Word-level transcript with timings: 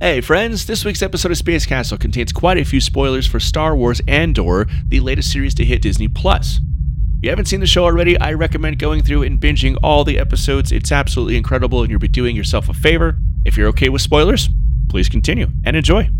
Hey 0.00 0.20
friends, 0.20 0.66
this 0.66 0.84
week's 0.84 1.02
episode 1.02 1.30
of 1.30 1.38
Space 1.38 1.64
Castle 1.64 1.96
contains 1.96 2.32
quite 2.32 2.58
a 2.58 2.64
few 2.64 2.80
spoilers 2.80 3.28
for 3.28 3.38
Star 3.38 3.76
Wars 3.76 4.00
Andor, 4.08 4.66
the 4.88 4.98
latest 4.98 5.30
series 5.30 5.54
to 5.54 5.64
hit 5.64 5.82
Disney 5.82 6.08
Plus. 6.08 6.56
If 7.18 7.22
you 7.22 7.30
haven't 7.30 7.44
seen 7.46 7.60
the 7.60 7.66
show 7.66 7.84
already, 7.84 8.18
I 8.18 8.32
recommend 8.32 8.80
going 8.80 9.04
through 9.04 9.22
and 9.22 9.40
binging 9.40 9.78
all 9.84 10.02
the 10.02 10.18
episodes. 10.18 10.72
It's 10.72 10.90
absolutely 10.90 11.36
incredible 11.36 11.82
and 11.82 11.92
you'll 11.92 12.00
be 12.00 12.08
doing 12.08 12.34
yourself 12.34 12.68
a 12.68 12.74
favor. 12.74 13.16
If 13.44 13.56
you're 13.56 13.68
okay 13.68 13.88
with 13.88 14.02
spoilers, 14.02 14.48
please 14.88 15.08
continue 15.08 15.46
and 15.64 15.76
enjoy. 15.76 16.10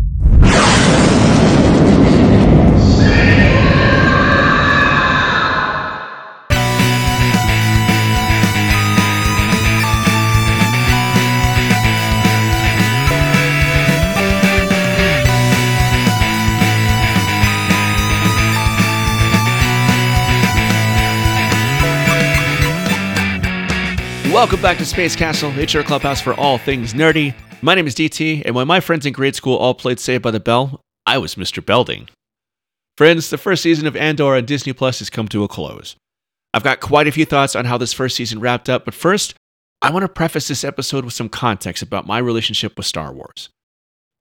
Welcome 24.35 24.61
back 24.61 24.79
to 24.79 24.85
Space 24.85 25.15
Castle. 25.15 25.57
It's 25.57 25.73
your 25.73 25.83
clubhouse 25.83 26.19
for 26.19 26.33
all 26.33 26.57
things 26.57 26.93
nerdy. 26.93 27.33
My 27.61 27.73
name 27.73 27.87
is 27.87 27.95
DT, 27.95 28.41
and 28.43 28.53
when 28.53 28.67
my 28.67 28.81
friends 28.81 29.05
in 29.05 29.13
grade 29.13 29.33
school 29.33 29.55
all 29.55 29.73
played 29.73 29.97
Saved 29.97 30.23
by 30.23 30.31
the 30.31 30.41
Bell, 30.41 30.81
I 31.05 31.19
was 31.19 31.35
Mr. 31.35 31.65
Belding. 31.65 32.09
Friends, 32.97 33.29
the 33.29 33.37
first 33.37 33.63
season 33.63 33.87
of 33.87 33.95
Andor 33.95 34.35
on 34.35 34.43
Disney 34.43 34.73
Plus 34.73 34.99
has 34.99 35.09
come 35.09 35.29
to 35.29 35.45
a 35.45 35.47
close. 35.47 35.95
I've 36.53 36.65
got 36.65 36.81
quite 36.81 37.07
a 37.07 37.13
few 37.13 37.23
thoughts 37.23 37.55
on 37.55 37.63
how 37.63 37.77
this 37.77 37.93
first 37.93 38.17
season 38.17 38.41
wrapped 38.41 38.67
up, 38.67 38.83
but 38.83 38.93
first, 38.93 39.35
I 39.81 39.89
want 39.89 40.03
to 40.03 40.09
preface 40.09 40.49
this 40.49 40.65
episode 40.65 41.05
with 41.05 41.13
some 41.13 41.29
context 41.29 41.81
about 41.81 42.05
my 42.05 42.17
relationship 42.17 42.75
with 42.75 42.85
Star 42.87 43.13
Wars. 43.13 43.47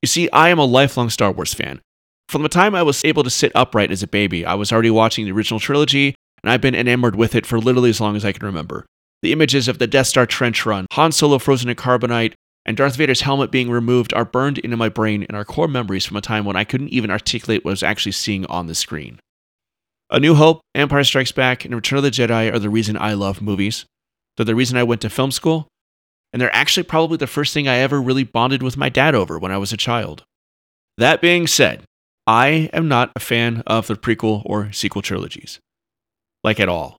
You 0.01 0.07
see, 0.07 0.31
I 0.31 0.49
am 0.51 0.61
a 0.61 0.65
lifelong 0.65 1.11
Star 1.11 1.33
Wars 1.33 1.55
fan. 1.55 1.81
From 2.29 2.45
the 2.45 2.49
time 2.49 2.77
I 2.77 2.85
was 2.85 3.05
able 3.05 3.25
to 3.25 3.31
sit 3.31 3.51
upright 3.57 3.91
as 3.91 4.05
a 4.05 4.07
baby, 4.07 4.47
I 4.47 4.55
was 4.55 4.73
already 4.73 4.93
watching 4.93 5.25
the 5.25 5.33
original 5.33 5.59
trilogy, 5.59 6.15
and 6.45 6.53
I've 6.53 6.61
been 6.61 6.77
enamored 6.77 7.17
with 7.17 7.35
it 7.35 7.47
for 7.47 7.59
literally 7.59 7.91
as 7.91 8.01
long 8.01 8.15
as 8.15 8.25
I 8.25 8.31
can 8.31 8.47
remember. 8.47 8.87
The 9.25 9.33
images 9.33 9.69
of 9.69 9.79
the 9.79 9.87
Death 9.87 10.09
Star 10.09 10.27
trench 10.27 10.67
run, 10.67 10.85
Han 10.93 11.11
Solo 11.11 11.39
frozen 11.39 11.71
in 11.71 11.77
carbonite, 11.77 12.35
and 12.67 12.77
Darth 12.77 12.97
Vader's 12.97 13.23
helmet 13.23 13.51
being 13.51 13.71
removed 13.71 14.13
are 14.13 14.27
burned 14.27 14.59
into 14.59 14.77
my 14.77 14.91
brain 14.91 15.25
and 15.27 15.35
are 15.35 15.47
core 15.47 15.67
memories 15.67 16.05
from 16.05 16.19
a 16.19 16.21
time 16.21 16.45
when 16.45 16.57
I 16.57 16.65
couldn't 16.65 16.91
even 16.91 17.11
articulate 17.11 17.65
what 17.65 17.71
I 17.71 17.73
was 17.73 17.83
actually 17.83 18.13
seeing 18.13 18.45
on 18.45 18.67
the 18.67 18.75
screen. 18.75 19.19
A 20.11 20.21
New 20.21 20.35
Hope, 20.35 20.61
Empire 20.75 21.05
Strikes 21.05 21.33
Back, 21.33 21.65
and 21.65 21.75
Return 21.75 21.97
of 21.97 22.03
the 22.03 22.11
Jedi 22.11 22.53
are 22.53 22.59
the 22.59 22.69
reason 22.69 22.99
I 22.99 23.15
love 23.15 23.41
movies. 23.41 23.87
They're 24.37 24.45
the 24.45 24.55
reason 24.55 24.77
I 24.77 24.83
went 24.83 25.01
to 25.01 25.09
film 25.09 25.31
school, 25.31 25.69
and 26.35 26.43
they're 26.43 26.55
actually 26.55 26.83
probably 26.83 27.17
the 27.17 27.27
first 27.27 27.55
thing 27.55 27.67
I 27.67 27.77
ever 27.77 28.03
really 28.03 28.25
bonded 28.25 28.63
with 28.63 28.77
my 28.77 28.91
dad 28.91 29.15
over 29.15 29.39
when 29.39 29.53
I 29.53 29.57
was 29.57 29.73
a 29.73 29.79
child. 29.79 30.23
That 30.99 31.23
being 31.23 31.47
said, 31.47 31.85
I 32.27 32.69
am 32.75 32.89
not 32.89 33.11
a 33.17 33.21
fan 33.21 33.63
of 33.67 33.87
the 33.87 33.97
prequel 33.97 34.43
or 34.45 34.71
sequel 34.73 35.01
trilogies. 35.01 35.61
Like 36.43 36.61
at 36.61 36.69
all. 36.69 36.99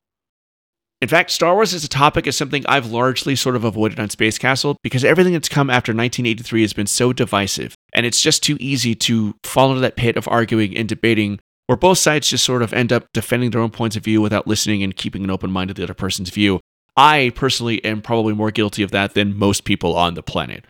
In 1.02 1.10
fact, 1.10 1.32
Star 1.32 1.54
Wars 1.54 1.74
as 1.74 1.84
a 1.84 1.90
topic 1.90 2.26
is 2.26 2.38
something 2.38 2.66
I've 2.68 2.92
largely 2.92 3.36
sort 3.36 3.56
of 3.56 3.64
avoided 3.64 4.00
on 4.00 4.10
Space 4.10 4.38
Castle 4.38 4.78
because 4.82 5.04
everything 5.04 5.34
that's 5.34 5.50
come 5.50 5.70
after 5.70 5.92
1983 5.92 6.62
has 6.62 6.74
been 6.74 6.88
so 6.88 7.12
divisive, 7.12 7.76
and 7.94 8.06
it's 8.06 8.22
just 8.22 8.44
too 8.44 8.58
easy 8.60 8.96
to 8.96 9.36
fall 9.44 9.70
into 9.70 9.82
that 9.82 9.98
pit 9.98 10.16
of 10.16 10.28
arguing 10.28 10.76
and 10.76 10.88
debating 10.88 11.40
where 11.68 11.78
both 11.78 11.98
sides 11.98 12.30
just 12.30 12.46
sort 12.46 12.62
of 12.62 12.74
end 12.74 12.94
up 12.94 13.08
defending 13.14 13.52
their 13.52 13.62
own 13.62 13.72
points 13.72 13.96
of 13.96 14.04
view 14.04 14.22
without 14.22 14.48
listening 14.48 14.84
and 14.84 14.96
keeping 14.96 15.24
an 15.24 15.32
open 15.32 15.52
mind 15.52 15.68
to 15.68 15.74
the 15.74 15.84
other 15.84 15.94
person's 15.94 16.30
view. 16.30 16.60
I 16.96 17.34
personally 17.36 17.84
am 17.84 18.02
probably 18.02 18.34
more 18.34 18.52
guilty 18.52 18.82
of 18.84 18.92
that 18.92 19.16
than 19.16 19.38
most 19.38 19.66
people 19.66 19.96
on 19.96 20.14
the 20.14 20.24
planet. 20.24 20.66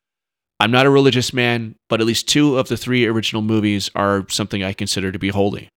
I'm 0.59 0.71
not 0.71 0.85
a 0.85 0.89
religious 0.89 1.33
man, 1.33 1.75
but 1.89 1.99
at 1.99 2.07
least 2.07 2.27
two 2.27 2.57
of 2.57 2.69
the 2.69 2.77
three 2.77 3.05
original 3.05 3.41
movies 3.41 3.91
are 3.93 4.25
something 4.29 4.63
I 4.63 4.73
consider 4.73 5.11
to 5.11 5.19
be 5.19 5.29
holy. 5.29 5.69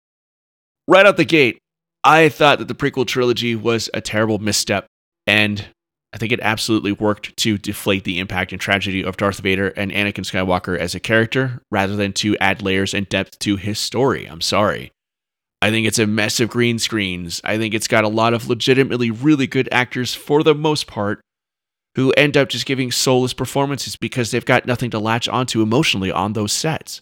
Right 0.86 1.06
out 1.06 1.16
the 1.16 1.25
gate, 1.25 1.58
I 2.06 2.28
thought 2.28 2.60
that 2.60 2.68
the 2.68 2.74
prequel 2.76 3.04
trilogy 3.04 3.56
was 3.56 3.91
a 3.92 4.00
terrible 4.00 4.38
misstep, 4.38 4.86
and 5.26 5.66
I 6.12 6.19
think 6.19 6.31
it 6.31 6.38
absolutely 6.41 6.92
worked 6.92 7.36
to 7.38 7.58
deflate 7.58 8.04
the 8.04 8.20
impact 8.20 8.53
and 8.53 8.60
tragedy 8.60 9.03
of 9.03 9.16
Darth 9.16 9.41
Vader 9.41 9.70
and 9.70 9.91
Anakin 9.91 10.25
Skywalker 10.25 10.78
as 10.78 10.94
a 10.94 11.00
character 11.00 11.60
rather 11.69 11.97
than 11.97 12.12
to 12.12 12.36
add 12.38 12.62
layers 12.62 12.94
and 12.94 13.08
depth 13.08 13.41
to 13.41 13.56
his 13.56 13.81
story. 13.81 14.25
I'm 14.25 14.41
sorry. 14.41 14.92
I 15.60 15.70
think 15.70 15.84
it's 15.84 15.98
a 15.98 16.06
mess 16.06 16.38
of 16.38 16.48
green 16.48 16.78
screens. 16.78 17.41
I 17.42 17.58
think 17.58 17.75
it's 17.75 17.88
got 17.88 18.04
a 18.04 18.08
lot 18.08 18.34
of 18.34 18.48
legitimately 18.48 19.10
really 19.10 19.48
good 19.48 19.69
actors 19.72 20.14
for 20.14 20.44
the 20.44 20.54
most 20.54 20.86
part 20.86 21.20
who 21.97 22.12
end 22.12 22.36
up 22.36 22.50
just 22.50 22.66
giving 22.66 22.92
soulless 22.92 23.32
performances 23.32 23.97
because 23.97 24.31
they've 24.31 24.44
got 24.44 24.64
nothing 24.64 24.91
to 24.92 25.00
latch 25.00 25.28
onto 25.28 25.60
emotionally 25.60 26.12
on 26.12 26.34
those 26.34 26.52
sets. 26.52 27.00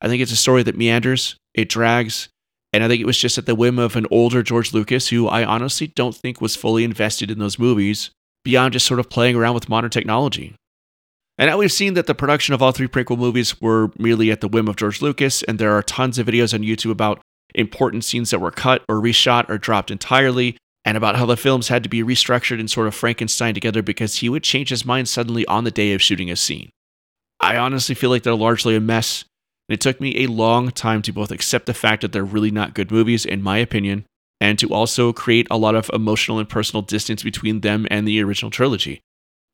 I 0.00 0.08
think 0.08 0.20
it's 0.20 0.32
a 0.32 0.36
story 0.36 0.64
that 0.64 0.76
meanders, 0.76 1.36
it 1.54 1.68
drags, 1.68 2.30
and 2.72 2.84
I 2.84 2.88
think 2.88 3.00
it 3.00 3.06
was 3.06 3.18
just 3.18 3.38
at 3.38 3.46
the 3.46 3.54
whim 3.54 3.78
of 3.78 3.96
an 3.96 4.06
older 4.10 4.42
George 4.42 4.72
Lucas 4.72 5.08
who 5.08 5.26
I 5.26 5.44
honestly 5.44 5.88
don't 5.88 6.14
think 6.14 6.40
was 6.40 6.56
fully 6.56 6.84
invested 6.84 7.30
in 7.30 7.38
those 7.38 7.58
movies 7.58 8.10
beyond 8.44 8.72
just 8.72 8.86
sort 8.86 9.00
of 9.00 9.10
playing 9.10 9.36
around 9.36 9.54
with 9.54 9.68
modern 9.68 9.90
technology. 9.90 10.54
And 11.36 11.48
now 11.48 11.56
we've 11.56 11.72
seen 11.72 11.94
that 11.94 12.06
the 12.06 12.14
production 12.14 12.54
of 12.54 12.62
all 12.62 12.72
three 12.72 12.86
prequel 12.86 13.18
movies 13.18 13.60
were 13.60 13.90
merely 13.98 14.30
at 14.30 14.40
the 14.40 14.48
whim 14.48 14.68
of 14.68 14.76
George 14.76 15.00
Lucas, 15.00 15.42
and 15.44 15.58
there 15.58 15.72
are 15.72 15.82
tons 15.82 16.18
of 16.18 16.26
videos 16.26 16.52
on 16.52 16.60
YouTube 16.60 16.90
about 16.90 17.22
important 17.54 18.04
scenes 18.04 18.30
that 18.30 18.40
were 18.40 18.50
cut 18.50 18.84
or 18.88 18.96
reshot 18.96 19.48
or 19.48 19.56
dropped 19.56 19.90
entirely, 19.90 20.56
and 20.84 20.96
about 20.96 21.16
how 21.16 21.26
the 21.26 21.36
films 21.36 21.68
had 21.68 21.82
to 21.82 21.88
be 21.88 22.02
restructured 22.02 22.60
and 22.60 22.70
sort 22.70 22.86
of 22.86 22.94
Frankenstein 22.94 23.54
together 23.54 23.82
because 23.82 24.16
he 24.16 24.28
would 24.28 24.42
change 24.42 24.68
his 24.68 24.84
mind 24.84 25.08
suddenly 25.08 25.46
on 25.46 25.64
the 25.64 25.70
day 25.70 25.92
of 25.92 26.02
shooting 26.02 26.30
a 26.30 26.36
scene. 26.36 26.70
I 27.40 27.56
honestly 27.56 27.94
feel 27.94 28.10
like 28.10 28.22
they're 28.22 28.34
largely 28.34 28.76
a 28.76 28.80
mess, 28.80 29.24
and 29.70 29.74
it 29.74 29.80
took 29.80 30.00
me 30.00 30.24
a 30.24 30.26
long 30.26 30.72
time 30.72 31.00
to 31.00 31.12
both 31.12 31.30
accept 31.30 31.66
the 31.66 31.72
fact 31.72 32.02
that 32.02 32.10
they're 32.10 32.24
really 32.24 32.50
not 32.50 32.74
good 32.74 32.90
movies, 32.90 33.24
in 33.24 33.40
my 33.40 33.58
opinion, 33.58 34.04
and 34.40 34.58
to 34.58 34.68
also 34.74 35.12
create 35.12 35.46
a 35.48 35.56
lot 35.56 35.76
of 35.76 35.88
emotional 35.94 36.40
and 36.40 36.48
personal 36.48 36.82
distance 36.82 37.22
between 37.22 37.60
them 37.60 37.86
and 37.88 38.04
the 38.08 38.20
original 38.20 38.50
trilogy. 38.50 39.00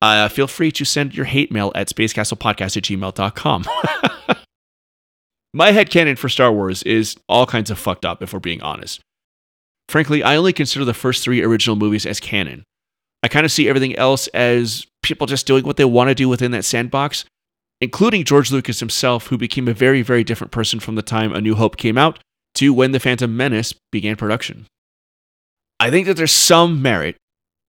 Uh, 0.00 0.27
feel 0.31 0.47
free 0.47 0.72
to 0.72 0.87
send 0.87 1.15
your 1.15 1.27
hate 1.27 1.53
mail 1.53 1.71
at 1.75 1.88
spacecastlepodcast 1.88 2.78
at 2.78 2.84
gmail.com. 2.84 3.66
my 5.53 5.71
headcanon 5.71 6.16
for 6.16 6.31
Star 6.31 6.50
Wars 6.50 6.83
is 6.84 7.16
all 7.28 7.44
kinds 7.44 7.71
of 7.71 7.78
fucked 7.78 8.06
up, 8.06 8.22
if 8.22 8.33
we're 8.33 8.41
being 8.41 8.62
honest. 8.62 9.03
Frankly, 9.87 10.22
I 10.22 10.37
only 10.37 10.54
consider 10.54 10.87
the 10.87 10.94
first 10.94 11.25
three 11.25 11.43
original 11.43 11.77
movies 11.77 12.06
as 12.06 12.21
canon. 12.21 12.65
I 13.22 13.28
kind 13.28 13.44
of 13.44 13.53
see 13.53 13.69
everything 13.69 13.94
else 13.97 14.28
as 14.28 14.87
people 15.03 15.27
just 15.27 15.47
doing 15.47 15.66
what 15.66 15.77
they 15.77 15.84
want 15.84 16.09
to 16.09 16.15
do 16.15 16.27
within 16.27 16.53
that 16.53 16.65
sandbox, 16.65 17.27
including 17.81 18.25
George 18.25 18.50
Lucas 18.50 18.81
himself, 18.81 19.26
who 19.26 19.38
became 19.38 19.69
a 19.69 19.75
very, 19.75 20.03
very 20.03 20.25
different 20.25 20.50
person 20.50 20.81
from 20.81 20.94
the 20.94 21.03
time 21.03 21.32
A 21.32 21.41
New 21.41 21.54
Hope 21.54 21.76
came 21.76 21.98
out 21.98 22.19
to 22.54 22.72
when 22.72 22.92
The 22.92 23.00
Phantom 23.00 23.34
Menace 23.37 23.75
began 23.92 24.16
production. 24.16 24.66
I 25.78 25.91
think 25.91 26.06
that 26.06 26.16
there's 26.16 26.32
some 26.32 26.81
merit 26.81 27.16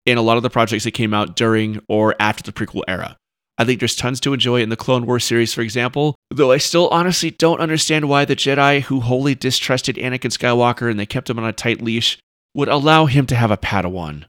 in 0.05 0.17
a 0.17 0.21
lot 0.21 0.37
of 0.37 0.43
the 0.43 0.49
projects 0.49 0.83
that 0.83 0.91
came 0.91 1.13
out 1.13 1.35
during 1.35 1.81
or 1.89 2.15
after 2.19 2.43
the 2.43 2.51
prequel 2.51 2.83
era. 2.87 3.17
I 3.57 3.63
think 3.63 3.79
there's 3.79 3.95
tons 3.95 4.19
to 4.21 4.33
enjoy 4.33 4.61
in 4.61 4.69
the 4.69 4.75
Clone 4.75 5.05
Wars 5.05 5.23
series, 5.23 5.53
for 5.53 5.61
example, 5.61 6.15
though 6.29 6.51
I 6.51 6.57
still 6.57 6.89
honestly 6.89 7.31
don't 7.31 7.61
understand 7.61 8.09
why 8.09 8.25
the 8.25 8.35
Jedi 8.35 8.81
who 8.81 8.99
wholly 8.99 9.33
distrusted 9.33 9.95
Anakin 9.95 10.31
Skywalker 10.31 10.91
and 10.91 10.99
they 10.99 11.05
kept 11.05 11.29
him 11.29 11.39
on 11.39 11.45
a 11.45 11.53
tight 11.53 11.81
leash 11.81 12.19
would 12.53 12.67
allow 12.67 13.05
him 13.05 13.25
to 13.27 13.35
have 13.35 13.51
a 13.51 13.57
Padawan. 13.57 14.25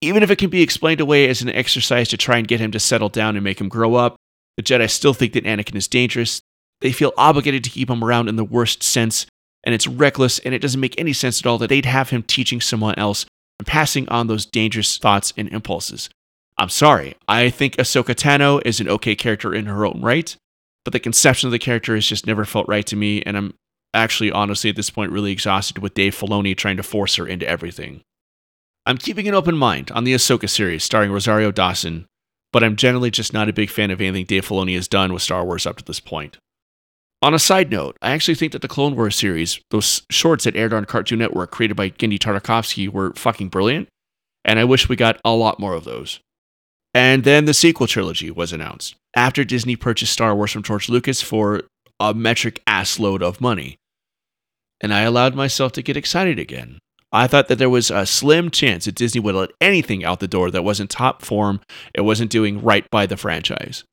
Even 0.00 0.22
if 0.22 0.30
it 0.30 0.38
can 0.38 0.50
be 0.50 0.62
explained 0.62 1.00
away 1.00 1.28
as 1.28 1.42
an 1.42 1.48
exercise 1.50 2.08
to 2.08 2.16
try 2.16 2.38
and 2.38 2.48
get 2.48 2.60
him 2.60 2.70
to 2.70 2.80
settle 2.80 3.08
down 3.08 3.34
and 3.34 3.42
make 3.42 3.60
him 3.60 3.68
grow 3.68 3.96
up, 3.96 4.16
the 4.56 4.62
Jedi 4.62 4.90
still 4.90 5.14
think 5.14 5.32
that 5.34 5.44
Anakin 5.44 5.76
is 5.76 5.88
dangerous. 5.88 6.40
They 6.80 6.92
feel 6.92 7.12
obligated 7.16 7.64
to 7.64 7.70
keep 7.70 7.90
him 7.90 8.04
around 8.04 8.28
in 8.28 8.36
the 8.36 8.44
worst 8.44 8.82
sense, 8.82 9.26
and 9.64 9.74
it's 9.74 9.86
reckless, 9.86 10.38
and 10.40 10.54
it 10.54 10.60
doesn't 10.60 10.80
make 10.80 10.98
any 10.98 11.12
sense 11.12 11.40
at 11.40 11.46
all 11.46 11.58
that 11.58 11.68
they'd 11.68 11.86
have 11.86 12.10
him 12.10 12.22
teaching 12.22 12.60
someone 12.60 12.94
else 12.98 13.26
and 13.58 13.66
passing 13.66 14.08
on 14.08 14.26
those 14.26 14.46
dangerous 14.46 14.98
thoughts 14.98 15.32
and 15.36 15.48
impulses. 15.48 16.10
I'm 16.58 16.68
sorry, 16.68 17.16
I 17.28 17.50
think 17.50 17.76
Ahsoka 17.76 18.14
Tano 18.14 18.62
is 18.64 18.80
an 18.80 18.88
okay 18.88 19.14
character 19.14 19.54
in 19.54 19.66
her 19.66 19.84
own 19.84 20.00
right, 20.02 20.34
but 20.84 20.92
the 20.92 21.00
conception 21.00 21.48
of 21.48 21.52
the 21.52 21.58
character 21.58 21.94
has 21.94 22.06
just 22.06 22.26
never 22.26 22.44
felt 22.44 22.68
right 22.68 22.86
to 22.86 22.96
me, 22.96 23.22
and 23.22 23.36
I'm 23.36 23.54
actually, 23.92 24.30
honestly, 24.30 24.70
at 24.70 24.76
this 24.76 24.90
point, 24.90 25.12
really 25.12 25.32
exhausted 25.32 25.78
with 25.78 25.94
Dave 25.94 26.14
Filoni 26.14 26.56
trying 26.56 26.76
to 26.76 26.82
force 26.82 27.16
her 27.16 27.26
into 27.26 27.48
everything. 27.48 28.02
I'm 28.86 28.98
keeping 28.98 29.26
an 29.26 29.34
open 29.34 29.56
mind 29.56 29.90
on 29.90 30.04
the 30.04 30.14
Ahsoka 30.14 30.48
series 30.48 30.84
starring 30.84 31.10
Rosario 31.10 31.50
Dawson, 31.50 32.06
but 32.56 32.64
I'm 32.64 32.76
generally 32.76 33.10
just 33.10 33.34
not 33.34 33.50
a 33.50 33.52
big 33.52 33.68
fan 33.68 33.90
of 33.90 34.00
anything 34.00 34.24
Dave 34.24 34.48
Filoni 34.48 34.76
has 34.76 34.88
done 34.88 35.12
with 35.12 35.20
Star 35.20 35.44
Wars 35.44 35.66
up 35.66 35.76
to 35.76 35.84
this 35.84 36.00
point. 36.00 36.38
On 37.20 37.34
a 37.34 37.38
side 37.38 37.70
note, 37.70 37.98
I 38.00 38.12
actually 38.12 38.34
think 38.34 38.52
that 38.52 38.62
the 38.62 38.66
Clone 38.66 38.96
Wars 38.96 39.14
series, 39.14 39.60
those 39.70 40.00
shorts 40.08 40.44
that 40.44 40.56
aired 40.56 40.72
on 40.72 40.86
Cartoon 40.86 41.18
Network 41.18 41.50
created 41.50 41.76
by 41.76 41.90
Genndy 41.90 42.18
Tartakovsky, 42.18 42.88
were 42.88 43.12
fucking 43.12 43.50
brilliant, 43.50 43.88
and 44.42 44.58
I 44.58 44.64
wish 44.64 44.88
we 44.88 44.96
got 44.96 45.20
a 45.22 45.32
lot 45.32 45.60
more 45.60 45.74
of 45.74 45.84
those. 45.84 46.20
And 46.94 47.24
then 47.24 47.44
the 47.44 47.52
sequel 47.52 47.86
trilogy 47.86 48.30
was 48.30 48.54
announced 48.54 48.94
after 49.14 49.44
Disney 49.44 49.76
purchased 49.76 50.14
Star 50.14 50.34
Wars 50.34 50.52
from 50.52 50.62
George 50.62 50.88
Lucas 50.88 51.20
for 51.20 51.64
a 52.00 52.14
metric 52.14 52.62
ass 52.66 52.98
load 52.98 53.22
of 53.22 53.38
money. 53.38 53.76
And 54.80 54.94
I 54.94 55.02
allowed 55.02 55.34
myself 55.34 55.72
to 55.72 55.82
get 55.82 55.98
excited 55.98 56.38
again. 56.38 56.78
I 57.16 57.26
thought 57.26 57.48
that 57.48 57.56
there 57.56 57.70
was 57.70 57.90
a 57.90 58.04
slim 58.04 58.50
chance 58.50 58.84
that 58.84 58.94
Disney 58.94 59.22
would 59.22 59.34
let 59.34 59.52
anything 59.58 60.04
out 60.04 60.20
the 60.20 60.28
door 60.28 60.50
that 60.50 60.64
wasn't 60.64 60.90
top 60.90 61.22
form, 61.22 61.62
it 61.94 62.02
wasn't 62.02 62.30
doing 62.30 62.62
right 62.62 62.84
by 62.90 63.06
the 63.06 63.16
franchise. 63.16 63.84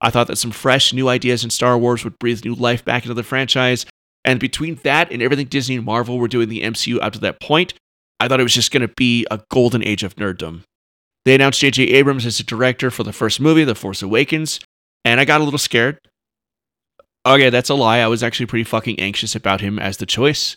I 0.00 0.08
thought 0.08 0.28
that 0.28 0.38
some 0.38 0.50
fresh, 0.50 0.94
new 0.94 1.10
ideas 1.10 1.44
in 1.44 1.50
Star 1.50 1.76
Wars 1.76 2.04
would 2.04 2.18
breathe 2.18 2.46
new 2.46 2.54
life 2.54 2.82
back 2.82 3.02
into 3.02 3.12
the 3.12 3.22
franchise. 3.22 3.84
And 4.24 4.40
between 4.40 4.76
that 4.76 5.12
and 5.12 5.20
everything 5.20 5.48
Disney 5.48 5.76
and 5.76 5.84
Marvel 5.84 6.16
were 6.16 6.26
doing 6.26 6.48
the 6.48 6.62
MCU 6.62 6.98
up 7.02 7.12
to 7.12 7.18
that 7.20 7.38
point, 7.38 7.74
I 8.18 8.28
thought 8.28 8.40
it 8.40 8.44
was 8.44 8.54
just 8.54 8.72
going 8.72 8.80
to 8.80 8.94
be 8.96 9.26
a 9.30 9.40
golden 9.50 9.84
age 9.84 10.02
of 10.02 10.16
nerddom. 10.16 10.62
They 11.26 11.34
announced 11.34 11.60
J.J. 11.60 11.82
Abrams 11.82 12.24
as 12.24 12.38
the 12.38 12.44
director 12.44 12.90
for 12.90 13.02
the 13.02 13.12
first 13.12 13.40
movie, 13.40 13.64
The 13.64 13.74
Force 13.74 14.00
Awakens, 14.00 14.58
and 15.04 15.20
I 15.20 15.26
got 15.26 15.42
a 15.42 15.44
little 15.44 15.58
scared. 15.58 15.98
Okay, 17.26 17.50
that's 17.50 17.68
a 17.68 17.74
lie. 17.74 17.98
I 17.98 18.06
was 18.06 18.22
actually 18.22 18.46
pretty 18.46 18.64
fucking 18.64 18.98
anxious 18.98 19.34
about 19.34 19.60
him 19.60 19.78
as 19.78 19.98
the 19.98 20.06
choice. 20.06 20.56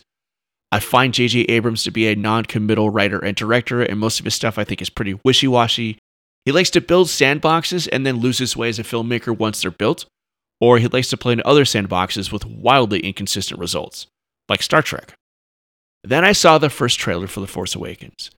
I 0.72 0.80
find 0.80 1.12
J.J. 1.12 1.42
Abrams 1.42 1.84
to 1.84 1.90
be 1.90 2.08
a 2.08 2.16
non 2.16 2.46
committal 2.46 2.88
writer 2.88 3.18
and 3.18 3.36
director, 3.36 3.82
and 3.82 4.00
most 4.00 4.18
of 4.18 4.24
his 4.24 4.34
stuff 4.34 4.58
I 4.58 4.64
think 4.64 4.80
is 4.80 4.88
pretty 4.88 5.20
wishy 5.22 5.46
washy. 5.46 5.98
He 6.46 6.50
likes 6.50 6.70
to 6.70 6.80
build 6.80 7.08
sandboxes 7.08 7.88
and 7.92 8.06
then 8.06 8.16
lose 8.16 8.38
his 8.38 8.56
way 8.56 8.70
as 8.70 8.78
a 8.78 8.82
filmmaker 8.82 9.36
once 9.36 9.60
they're 9.60 9.70
built, 9.70 10.06
or 10.60 10.78
he 10.78 10.88
likes 10.88 11.10
to 11.10 11.18
play 11.18 11.34
in 11.34 11.42
other 11.44 11.64
sandboxes 11.64 12.32
with 12.32 12.46
wildly 12.46 13.00
inconsistent 13.00 13.60
results, 13.60 14.06
like 14.48 14.62
Star 14.62 14.80
Trek. 14.80 15.12
Then 16.02 16.24
I 16.24 16.32
saw 16.32 16.56
the 16.56 16.70
first 16.70 16.98
trailer 16.98 17.26
for 17.26 17.40
The 17.40 17.46
Force 17.46 17.74
Awakens, 17.74 18.30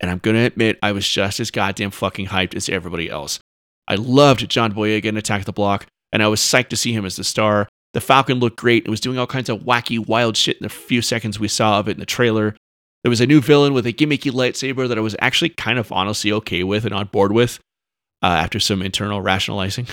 and 0.00 0.10
I'm 0.10 0.18
gonna 0.18 0.44
admit 0.44 0.78
I 0.82 0.92
was 0.92 1.08
just 1.08 1.40
as 1.40 1.50
goddamn 1.50 1.92
fucking 1.92 2.26
hyped 2.26 2.54
as 2.54 2.68
everybody 2.68 3.08
else. 3.08 3.40
I 3.88 3.94
loved 3.94 4.48
John 4.50 4.72
Boyega 4.74 5.06
in 5.06 5.16
Attack 5.16 5.46
the 5.46 5.52
Block, 5.52 5.86
and 6.12 6.22
I 6.22 6.28
was 6.28 6.40
psyched 6.40 6.68
to 6.68 6.76
see 6.76 6.92
him 6.92 7.06
as 7.06 7.16
the 7.16 7.24
star. 7.24 7.68
The 7.92 8.00
Falcon 8.00 8.38
looked 8.38 8.56
great 8.56 8.84
and 8.84 8.90
was 8.90 9.00
doing 9.00 9.18
all 9.18 9.26
kinds 9.26 9.48
of 9.48 9.60
wacky, 9.60 10.04
wild 10.04 10.36
shit 10.36 10.58
in 10.58 10.62
the 10.62 10.68
few 10.68 11.02
seconds 11.02 11.40
we 11.40 11.48
saw 11.48 11.78
of 11.78 11.88
it 11.88 11.92
in 11.92 12.00
the 12.00 12.06
trailer. 12.06 12.54
There 13.02 13.10
was 13.10 13.20
a 13.20 13.26
new 13.26 13.40
villain 13.40 13.74
with 13.74 13.86
a 13.86 13.92
gimmicky 13.92 14.30
lightsaber 14.30 14.88
that 14.88 14.98
I 14.98 15.00
was 15.00 15.16
actually 15.20 15.50
kind 15.50 15.78
of 15.78 15.90
honestly 15.90 16.30
okay 16.32 16.62
with 16.62 16.84
and 16.84 16.94
on 16.94 17.06
board 17.06 17.32
with 17.32 17.58
uh, 18.22 18.26
after 18.26 18.60
some 18.60 18.82
internal 18.82 19.20
rationalizing. 19.20 19.86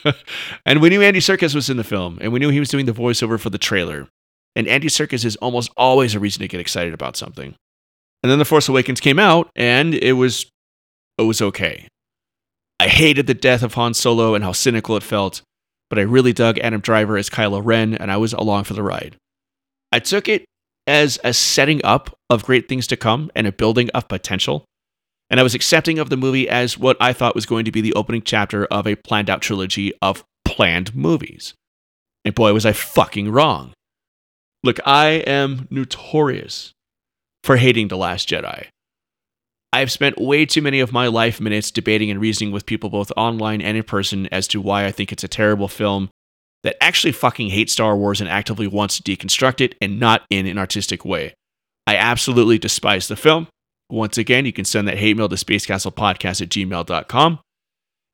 and 0.66 0.80
we 0.80 0.90
knew 0.90 1.02
Andy 1.02 1.20
Serkis 1.20 1.54
was 1.54 1.70
in 1.70 1.76
the 1.76 1.84
film, 1.84 2.18
and 2.20 2.32
we 2.32 2.38
knew 2.38 2.50
he 2.50 2.60
was 2.60 2.68
doing 2.68 2.86
the 2.86 2.92
voiceover 2.92 3.40
for 3.40 3.50
the 3.50 3.58
trailer. 3.58 4.08
And 4.54 4.68
Andy 4.68 4.88
Serkis 4.88 5.24
is 5.24 5.36
almost 5.36 5.72
always 5.76 6.14
a 6.14 6.20
reason 6.20 6.40
to 6.40 6.48
get 6.48 6.60
excited 6.60 6.94
about 6.94 7.16
something. 7.16 7.54
And 8.22 8.30
then 8.30 8.38
The 8.38 8.44
Force 8.44 8.68
Awakens 8.68 9.00
came 9.00 9.18
out, 9.18 9.50
and 9.56 9.94
it 9.94 10.12
was 10.12 10.46
it 11.18 11.22
was 11.22 11.40
okay. 11.40 11.88
I 12.80 12.88
hated 12.88 13.26
the 13.26 13.34
death 13.34 13.62
of 13.62 13.74
Han 13.74 13.94
Solo 13.94 14.34
and 14.34 14.42
how 14.42 14.52
cynical 14.52 14.96
it 14.96 15.02
felt, 15.02 15.42
but 15.90 15.98
I 15.98 16.02
really 16.02 16.32
dug 16.32 16.58
Adam 16.58 16.80
Driver 16.80 17.16
as 17.16 17.30
Kylo 17.30 17.60
Ren, 17.64 17.94
and 17.94 18.10
I 18.10 18.16
was 18.16 18.32
along 18.32 18.64
for 18.64 18.74
the 18.74 18.82
ride. 18.82 19.16
I 19.92 19.98
took 19.98 20.28
it 20.28 20.44
as 20.86 21.18
a 21.24 21.32
setting 21.32 21.84
up 21.84 22.16
of 22.28 22.44
great 22.44 22.68
things 22.68 22.86
to 22.88 22.96
come 22.96 23.30
and 23.34 23.46
a 23.46 23.52
building 23.52 23.90
of 23.90 24.08
potential, 24.08 24.64
and 25.30 25.40
I 25.40 25.42
was 25.42 25.54
accepting 25.54 25.98
of 25.98 26.10
the 26.10 26.16
movie 26.16 26.48
as 26.48 26.78
what 26.78 26.96
I 27.00 27.12
thought 27.12 27.34
was 27.34 27.46
going 27.46 27.64
to 27.64 27.72
be 27.72 27.80
the 27.80 27.94
opening 27.94 28.22
chapter 28.22 28.66
of 28.66 28.86
a 28.86 28.96
planned 28.96 29.30
out 29.30 29.42
trilogy 29.42 29.92
of 30.02 30.24
planned 30.44 30.94
movies. 30.94 31.54
And 32.24 32.34
boy, 32.34 32.52
was 32.52 32.66
I 32.66 32.72
fucking 32.72 33.30
wrong. 33.30 33.72
Look, 34.62 34.78
I 34.86 35.22
am 35.26 35.68
notorious 35.70 36.72
for 37.42 37.56
hating 37.56 37.88
The 37.88 37.96
Last 37.96 38.28
Jedi. 38.28 38.68
I've 39.74 39.90
spent 39.90 40.20
way 40.20 40.46
too 40.46 40.62
many 40.62 40.78
of 40.78 40.92
my 40.92 41.08
life 41.08 41.40
minutes 41.40 41.72
debating 41.72 42.08
and 42.08 42.20
reasoning 42.20 42.52
with 42.52 42.64
people 42.64 42.90
both 42.90 43.10
online 43.16 43.60
and 43.60 43.76
in 43.76 43.82
person 43.82 44.28
as 44.30 44.46
to 44.48 44.60
why 44.60 44.84
I 44.86 44.92
think 44.92 45.10
it's 45.10 45.24
a 45.24 45.28
terrible 45.28 45.66
film 45.66 46.10
that 46.62 46.76
actually 46.80 47.10
fucking 47.10 47.50
hates 47.50 47.72
Star 47.72 47.96
Wars 47.96 48.20
and 48.20 48.30
actively 48.30 48.68
wants 48.68 49.00
to 49.00 49.02
deconstruct 49.02 49.60
it 49.60 49.74
and 49.80 49.98
not 49.98 50.22
in 50.30 50.46
an 50.46 50.58
artistic 50.58 51.04
way. 51.04 51.34
I 51.88 51.96
absolutely 51.96 52.56
despise 52.56 53.08
the 53.08 53.16
film. 53.16 53.48
Once 53.90 54.16
again, 54.16 54.46
you 54.46 54.52
can 54.52 54.64
send 54.64 54.86
that 54.86 54.98
hate 54.98 55.16
mail 55.16 55.28
to 55.28 55.34
spacecastlepodcast 55.34 56.40
at 56.40 56.50
gmail.com. 56.50 57.40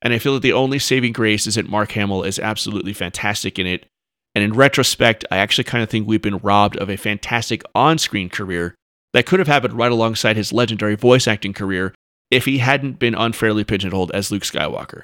And 0.01 0.13
I 0.15 0.17
feel 0.17 0.33
that 0.33 0.39
the 0.39 0.53
only 0.53 0.79
saving 0.79 1.13
grace 1.13 1.45
is 1.45 1.55
that 1.55 1.69
Mark 1.69 1.91
Hamill 1.91 2.23
is 2.23 2.39
absolutely 2.39 2.93
fantastic 2.93 3.59
in 3.59 3.67
it. 3.67 3.85
And 4.33 4.43
in 4.43 4.53
retrospect, 4.53 5.25
I 5.29 5.37
actually 5.37 5.65
kind 5.65 5.83
of 5.83 5.91
think 5.91 6.07
we've 6.07 6.23
been 6.23 6.39
robbed 6.39 6.75
of 6.77 6.89
a 6.89 6.97
fantastic 6.97 7.61
on 7.75 7.99
screen 7.99 8.29
career 8.29 8.73
that 9.13 9.25
could 9.25 9.39
have 9.39 9.47
happened 9.47 9.73
right 9.73 9.91
alongside 9.91 10.35
his 10.35 10.53
legendary 10.53 10.95
voice 10.95 11.27
acting 11.27 11.53
career 11.53 11.93
if 12.29 12.45
he 12.45 12.59
hadn't 12.59 12.99
been 12.99 13.15
unfairly 13.15 13.63
pigeonholed 13.63 14.11
as 14.11 14.31
Luke 14.31 14.43
Skywalker. 14.43 15.03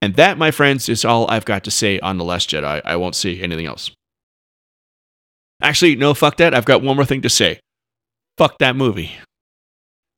And 0.00 0.16
that, 0.16 0.36
my 0.36 0.50
friends, 0.50 0.88
is 0.88 1.04
all 1.04 1.30
I've 1.30 1.44
got 1.44 1.62
to 1.64 1.70
say 1.70 2.00
on 2.00 2.18
The 2.18 2.24
Last 2.24 2.50
Jedi. 2.50 2.82
I 2.84 2.96
won't 2.96 3.14
say 3.14 3.38
anything 3.38 3.66
else. 3.66 3.92
Actually, 5.62 5.94
no, 5.94 6.12
fuck 6.12 6.36
that. 6.38 6.54
I've 6.54 6.64
got 6.64 6.82
one 6.82 6.96
more 6.96 7.04
thing 7.04 7.22
to 7.22 7.30
say. 7.30 7.60
Fuck 8.36 8.58
that 8.58 8.74
movie. 8.74 9.12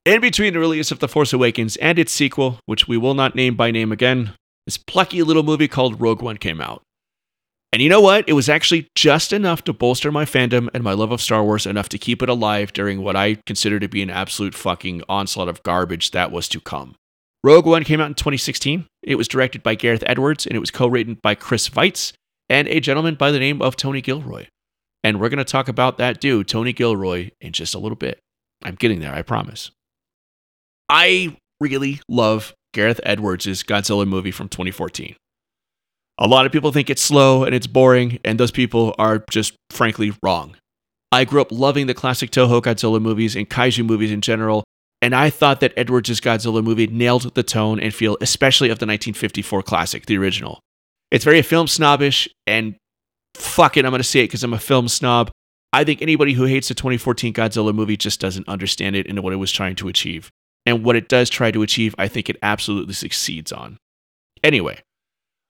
In 0.07 0.23
between 0.23 0.55
the 0.55 0.59
release 0.59 0.91
of 0.91 1.01
The 1.01 1.09
Force 1.09 1.35
Awakens 1.35 1.77
and 1.77 1.99
its 1.99 2.13
sequel, 2.13 2.61
which 2.65 2.89
we 2.89 2.97
will 2.97 3.15
not 3.15 3.35
name 3.35 3.57
by 3.57 3.71
name 3.71 3.93
again, 3.93 4.33
this 4.65 4.79
plucky 4.79 5.23
little 5.23 5.43
movie 5.43 5.69
called 5.69 6.01
Rogue 6.01 6.23
One 6.23 6.39
came 6.39 6.63
out. 6.63 6.83
And 7.75 7.83
you 7.83 7.89
know 7.89 8.01
what? 8.01 8.29
It 8.29 8.35
was 8.35 8.49
actually 8.49 8.87
just 8.95 9.33
enough 9.33 9.65
to 9.65 9.73
bolster 9.73 10.13
my 10.13 10.25
fandom 10.25 10.69
and 10.73 10.85
my 10.85 10.93
love 10.93 11.11
of 11.11 11.21
Star 11.21 11.43
Wars 11.43 11.67
enough 11.67 11.89
to 11.89 11.99
keep 11.99 12.23
it 12.23 12.29
alive 12.29 12.73
during 12.73 13.03
what 13.03 13.17
I 13.17 13.39
consider 13.47 13.81
to 13.81 13.89
be 13.89 14.01
an 14.01 14.11
absolute 14.11 14.55
fucking 14.55 15.03
onslaught 15.09 15.49
of 15.49 15.61
garbage 15.65 16.13
that 16.13 16.31
was 16.31 16.47
to 16.51 16.61
come. 16.61 16.95
Rogue 17.43 17.67
One 17.67 17.83
came 17.83 18.01
out 18.01 18.07
in 18.07 18.15
2016. 18.15 18.87
It 19.03 19.17
was 19.17 19.27
directed 19.27 19.65
by 19.65 19.75
Gareth 19.75 20.05
Edwards 20.07 20.47
and 20.47 20.55
it 20.55 20.61
was 20.61 20.71
co 20.71 20.87
written 20.87 21.19
by 21.21 21.35
Chris 21.35 21.69
Weitz 21.71 22.13
and 22.49 22.69
a 22.69 22.79
gentleman 22.79 23.17
by 23.17 23.33
the 23.33 23.41
name 23.41 23.61
of 23.61 23.75
Tony 23.75 24.01
Gilroy. 24.01 24.47
And 25.03 25.21
we're 25.21 25.29
going 25.29 25.39
to 25.39 25.45
talk 25.45 25.67
about 25.67 25.99
that 25.99 26.21
dude, 26.21 26.47
Tony 26.47 26.73
Gilroy, 26.73 27.33
in 27.41 27.53
just 27.53 27.75
a 27.75 27.81
little 27.81 27.97
bit. 27.97 28.21
I'm 28.63 28.77
getting 28.77 29.01
there, 29.01 29.13
I 29.13 29.23
promise. 29.23 29.73
I 30.89 31.37
really 31.61 32.01
love 32.09 32.55
Gareth 32.73 33.01
Edwards' 33.03 33.65
Godzilla 33.65 34.07
movie 34.07 34.31
from 34.31 34.49
2014. 34.49 35.17
A 36.19 36.29
lot 36.29 36.47
of 36.47 36.53
people 36.53 36.71
think 36.71 36.91
it's 36.91 37.03
slow 37.03 37.45
and 37.45 37.55
it's 37.55 37.67
boring, 37.67 38.21
and 38.25 38.39
those 38.39 38.53
people 38.53 38.95
are 38.99 39.25
just 39.31 39.55
frankly 39.71 40.13
wrong. 40.23 40.57
I 41.11 41.25
grew 41.25 41.41
up 41.41 41.51
loving 41.51 41.87
the 41.87 41.95
classic 41.95 42.31
Toho 42.31 42.63
Godzilla 42.63 43.01
movies 43.01 43.35
and 43.35 43.49
kaiju 43.49 43.85
movies 43.85 44.13
in 44.13 44.21
general, 44.21 44.65
and 45.03 45.15
I 45.15 45.29
thought 45.31 45.61
that 45.61 45.73
Edwards' 45.77 46.21
Godzilla 46.21 46.63
movie 46.63 46.87
nailed 46.87 47.35
the 47.35 47.43
tone 47.43 47.81
and 47.81 47.93
feel, 47.93 48.17
especially 48.21 48.69
of 48.69 48.79
the 48.79 48.87
1954 48.87 49.63
classic, 49.63 50.07
the 50.07 50.17
original. 50.17 50.61
It's 51.11 51.25
very 51.25 51.43
film 51.43 51.67
snobbish, 51.67 52.29
and 52.47 52.77
fuck 53.35 53.77
it, 53.77 53.85
I'm 53.85 53.91
going 53.91 54.01
to 54.01 54.05
say 54.05 54.21
it 54.21 54.25
because 54.25 54.45
I'm 54.45 54.55
a 54.55 54.59
film 54.59 54.89
snob. 54.89 55.31
I 55.73 55.83
think 55.83 56.01
anybody 56.01 56.35
who 56.35 56.45
hates 56.45 56.69
the 56.69 56.75
2014 56.75 57.35
Godzilla 57.35 57.75
movie 57.75 57.97
just 57.97 58.21
doesn't 58.21 58.49
understand 58.49 58.95
it 58.95 59.09
and 59.09 59.19
what 59.21 59.33
it 59.33 59.37
was 59.37 59.51
trying 59.51 59.75
to 59.77 59.89
achieve. 59.89 60.31
And 60.65 60.85
what 60.85 60.97
it 60.97 61.09
does 61.09 61.29
try 61.29 61.51
to 61.51 61.63
achieve, 61.63 61.95
I 61.99 62.09
think 62.09 62.31
it 62.31 62.37
absolutely 62.43 62.95
succeeds 62.95 63.53
on. 63.53 63.77
Anyway, 64.43 64.81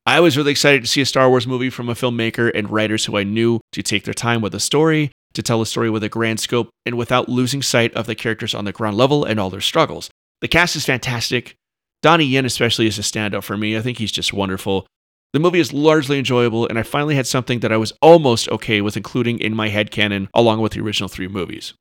I 0.07 0.21
was 0.21 0.37
really 0.37 0.51
excited 0.51 0.83
to 0.83 0.87
see 0.87 1.01
a 1.01 1.07
Star 1.07 1.31
Wars 1.31 1.47
movie 1.47 1.71
from 1.71 1.89
a 1.89 1.95
filmmaker 1.95 2.51
and 2.55 2.69
writers 2.69 3.07
who 3.07 3.17
I 3.17 3.25
knew 3.25 3.61
to 3.73 3.83
take 3.83 4.05
their 4.05 4.13
time 4.13 4.43
with 4.43 4.55
a 4.55 4.61
story, 4.61 5.11
to 5.33 5.43
tell 5.43 5.63
a 5.63 5.67
story 5.67 5.89
with 5.89 6.05
a 6.05 6.11
grand 6.11 6.41
scope, 6.41 6.69
and 6.85 6.99
without 6.99 7.31
losing 7.31 7.63
sight 7.63 7.95
of 7.95 8.07
the 8.07 8.15
characters 8.15 8.55
on 8.55 8.67
the 8.67 8.73
ground 8.73 8.99
level 8.99 9.25
and 9.25 9.41
all 9.41 9.49
their 9.49 9.63
struggles. 9.63 10.11
The 10.43 10.49
cast 10.49 10.77
is 10.77 10.85
fantastic. 10.85 11.57
Donnie 12.03 12.27
Yen, 12.27 12.45
especially, 12.45 12.87
is 12.87 12.99
a 12.99 13.03
standout 13.03 13.45
for 13.45 13.57
me. 13.57 13.79
I 13.79 13.81
think 13.81 13.97
he's 13.97 14.13
just 14.13 14.35
wonderful. 14.35 14.87
The 15.33 15.41
movie 15.41 15.59
is 15.59 15.73
largely 15.73 16.19
enjoyable, 16.19 16.69
and 16.69 16.79
I 16.79 16.83
finally 16.83 17.15
had 17.15 17.27
something 17.27 17.61
that 17.61 17.73
I 17.73 17.79
was 17.79 17.95
almost 18.03 18.51
okay 18.51 18.83
with 18.83 18.99
including 18.99 19.39
in 19.41 19.57
my 19.57 19.71
head 19.71 19.91
canon 19.91 20.29
along 20.35 20.61
with 20.61 20.73
the 20.73 20.81
original 20.81 21.09
three 21.09 21.29
movies. 21.29 21.73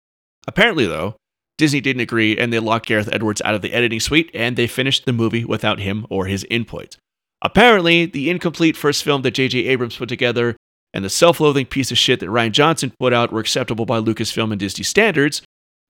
Apparently, 0.48 0.86
though, 0.86 1.18
Disney 1.58 1.82
didn't 1.82 2.02
agree 2.02 2.38
and 2.38 2.54
they 2.54 2.60
locked 2.60 2.88
Gareth 2.88 3.10
Edwards 3.12 3.42
out 3.44 3.54
of 3.54 3.62
the 3.62 3.74
editing 3.74 4.00
suite 4.00 4.32
and 4.34 4.56
they 4.56 4.66
finished 4.66 5.06
the 5.06 5.14
movie 5.14 5.46
without 5.46 5.80
him 5.80 6.08
or 6.10 6.26
his 6.26 6.46
input. 6.50 6.98
Apparently, 7.44 8.06
the 8.06 8.30
incomplete 8.30 8.78
first 8.78 9.04
film 9.04 9.22
that 9.24 9.32
J.J. 9.32 9.66
Abrams 9.66 9.98
put 9.98 10.08
together 10.08 10.56
and 10.94 11.04
the 11.04 11.10
self 11.10 11.40
loathing 11.40 11.66
piece 11.66 11.92
of 11.92 11.98
shit 11.98 12.20
that 12.22 12.30
Rian 12.30 12.52
Johnson 12.52 12.94
put 13.00 13.14
out 13.14 13.32
were 13.32 13.42
acceptable 13.42 13.86
by 13.86 14.00
Lucasfilm 14.00 14.52
and 14.52 14.60
Disney 14.60 14.84
standards, 14.84 15.42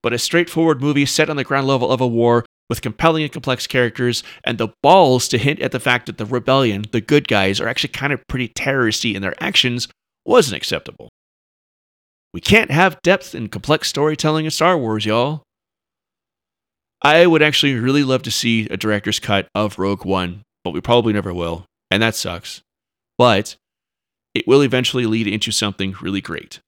but 0.02 0.12
a 0.12 0.18
straightforward 0.18 0.80
movie 0.80 1.06
set 1.06 1.30
on 1.30 1.36
the 1.36 1.44
ground 1.44 1.68
level 1.68 1.90
of 1.90 2.00
a 2.00 2.06
war 2.06 2.44
with 2.68 2.82
compelling 2.82 3.22
and 3.22 3.32
complex 3.32 3.66
characters 3.66 4.24
and 4.44 4.58
the 4.58 4.68
balls 4.82 5.28
to 5.28 5.38
hint 5.38 5.60
at 5.60 5.70
the 5.70 5.78
fact 5.78 6.06
that 6.06 6.18
the 6.18 6.24
rebellion, 6.24 6.84
the 6.92 7.00
good 7.00 7.28
guys, 7.28 7.60
are 7.60 7.68
actually 7.68 7.90
kind 7.90 8.12
of 8.12 8.26
pretty 8.28 8.48
terroristy 8.48 9.14
in 9.14 9.22
their 9.22 9.34
actions 9.42 9.86
wasn't 10.24 10.56
acceptable. 10.56 11.10
We 12.32 12.40
can't 12.40 12.70
have 12.70 13.00
depth 13.02 13.34
and 13.34 13.52
complex 13.52 13.88
storytelling 13.88 14.46
in 14.46 14.50
Star 14.50 14.76
Wars, 14.76 15.06
y'all. 15.06 15.42
I 17.02 17.26
would 17.26 17.42
actually 17.42 17.74
really 17.74 18.02
love 18.02 18.22
to 18.22 18.30
see 18.30 18.66
a 18.70 18.78
director's 18.78 19.20
cut 19.20 19.46
of 19.54 19.78
Rogue 19.78 20.06
One 20.06 20.42
but 20.64 20.72
we 20.72 20.80
probably 20.80 21.12
never 21.12 21.32
will. 21.32 21.66
And 21.90 22.02
that 22.02 22.14
sucks. 22.14 22.62
But 23.18 23.56
it 24.34 24.48
will 24.48 24.62
eventually 24.62 25.06
lead 25.06 25.28
into 25.28 25.52
something 25.52 25.94
really 26.00 26.20
great. 26.20 26.60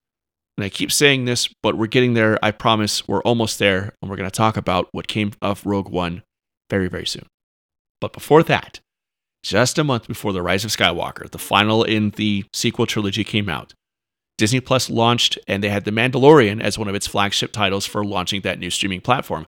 And 0.56 0.64
I 0.64 0.68
keep 0.68 0.92
saying 0.92 1.24
this, 1.24 1.48
but 1.62 1.76
we're 1.76 1.86
getting 1.86 2.14
there. 2.14 2.38
I 2.42 2.50
promise 2.50 3.06
we're 3.08 3.22
almost 3.22 3.58
there. 3.58 3.94
And 4.00 4.10
we're 4.10 4.16
going 4.16 4.30
to 4.30 4.36
talk 4.36 4.56
about 4.56 4.88
what 4.92 5.08
came 5.08 5.32
of 5.42 5.66
Rogue 5.66 5.88
One 5.88 6.22
very, 6.70 6.88
very 6.88 7.06
soon. 7.06 7.26
But 8.00 8.12
before 8.12 8.42
that, 8.44 8.80
just 9.42 9.78
a 9.78 9.84
month 9.84 10.08
before 10.08 10.32
The 10.32 10.42
Rise 10.42 10.64
of 10.64 10.70
Skywalker, 10.70 11.30
the 11.30 11.38
final 11.38 11.82
in 11.82 12.10
the 12.10 12.44
sequel 12.52 12.86
trilogy 12.86 13.24
came 13.24 13.48
out, 13.48 13.74
Disney 14.38 14.60
Plus 14.60 14.90
launched 14.90 15.38
and 15.46 15.62
they 15.62 15.68
had 15.68 15.84
The 15.84 15.90
Mandalorian 15.90 16.60
as 16.60 16.78
one 16.78 16.88
of 16.88 16.94
its 16.94 17.06
flagship 17.06 17.52
titles 17.52 17.86
for 17.86 18.04
launching 18.04 18.42
that 18.42 18.58
new 18.58 18.70
streaming 18.70 19.00
platform. 19.00 19.46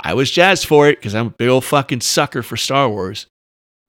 I 0.00 0.14
was 0.14 0.30
jazzed 0.30 0.66
for 0.66 0.88
it 0.88 0.98
because 0.98 1.14
I'm 1.14 1.28
a 1.28 1.30
big 1.30 1.48
old 1.48 1.64
fucking 1.64 2.02
sucker 2.02 2.42
for 2.42 2.56
Star 2.56 2.88
Wars. 2.88 3.26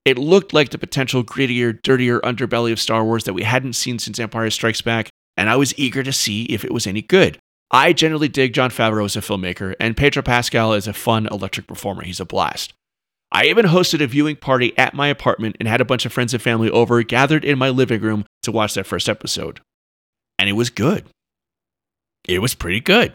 It 0.08 0.18
looked 0.18 0.54
like 0.54 0.70
the 0.70 0.78
potential 0.78 1.22
grittier, 1.22 1.82
dirtier 1.82 2.22
underbelly 2.22 2.72
of 2.72 2.80
Star 2.80 3.04
Wars 3.04 3.26
that 3.26 3.34
we 3.34 3.44
hadn't 3.44 3.74
seen 3.74 4.00
since 4.00 4.20
Empire 4.20 4.50
Strikes 4.50 4.82
Back, 4.82 5.10
and 5.36 5.50
I 5.50 5.58
was 5.58 5.78
eager 5.78 6.02
to 6.02 6.14
see 6.14 6.44
if 6.44 6.64
it 6.64 6.74
was 6.74 6.88
any 6.88 7.02
good. 7.02 7.38
I 7.72 7.92
generally 7.92 8.30
dig 8.30 8.54
Jon 8.54 8.70
Favreau 8.70 9.04
as 9.04 9.18
a 9.18 9.20
filmmaker, 9.20 9.76
and 9.82 9.98
Pedro 9.98 10.24
Pascal 10.24 10.72
is 10.72 10.88
a 10.88 10.94
fun 10.94 11.28
electric 11.28 11.68
performer. 11.68 12.06
He's 12.06 12.22
a 12.22 12.26
blast. 12.26 12.72
I 13.34 13.48
even 13.48 13.66
hosted 13.66 14.02
a 14.02 14.08
viewing 14.08 14.38
party 14.38 14.72
at 14.78 14.94
my 14.94 15.10
apartment 15.10 15.58
and 15.60 15.68
had 15.68 15.82
a 15.82 15.86
bunch 15.86 16.06
of 16.06 16.14
friends 16.14 16.34
and 16.34 16.42
family 16.42 16.70
over 16.70 17.04
gathered 17.04 17.44
in 17.44 17.60
my 17.60 17.68
living 17.68 18.00
room 18.00 18.26
to 18.44 18.52
watch 18.54 18.76
that 18.76 18.86
first 18.86 19.10
episode. 19.10 19.60
And 20.40 20.48
it 20.48 20.54
was 20.54 20.70
good. 20.70 21.04
It 22.26 22.40
was 22.40 22.56
pretty 22.56 22.80
good. 22.80 23.14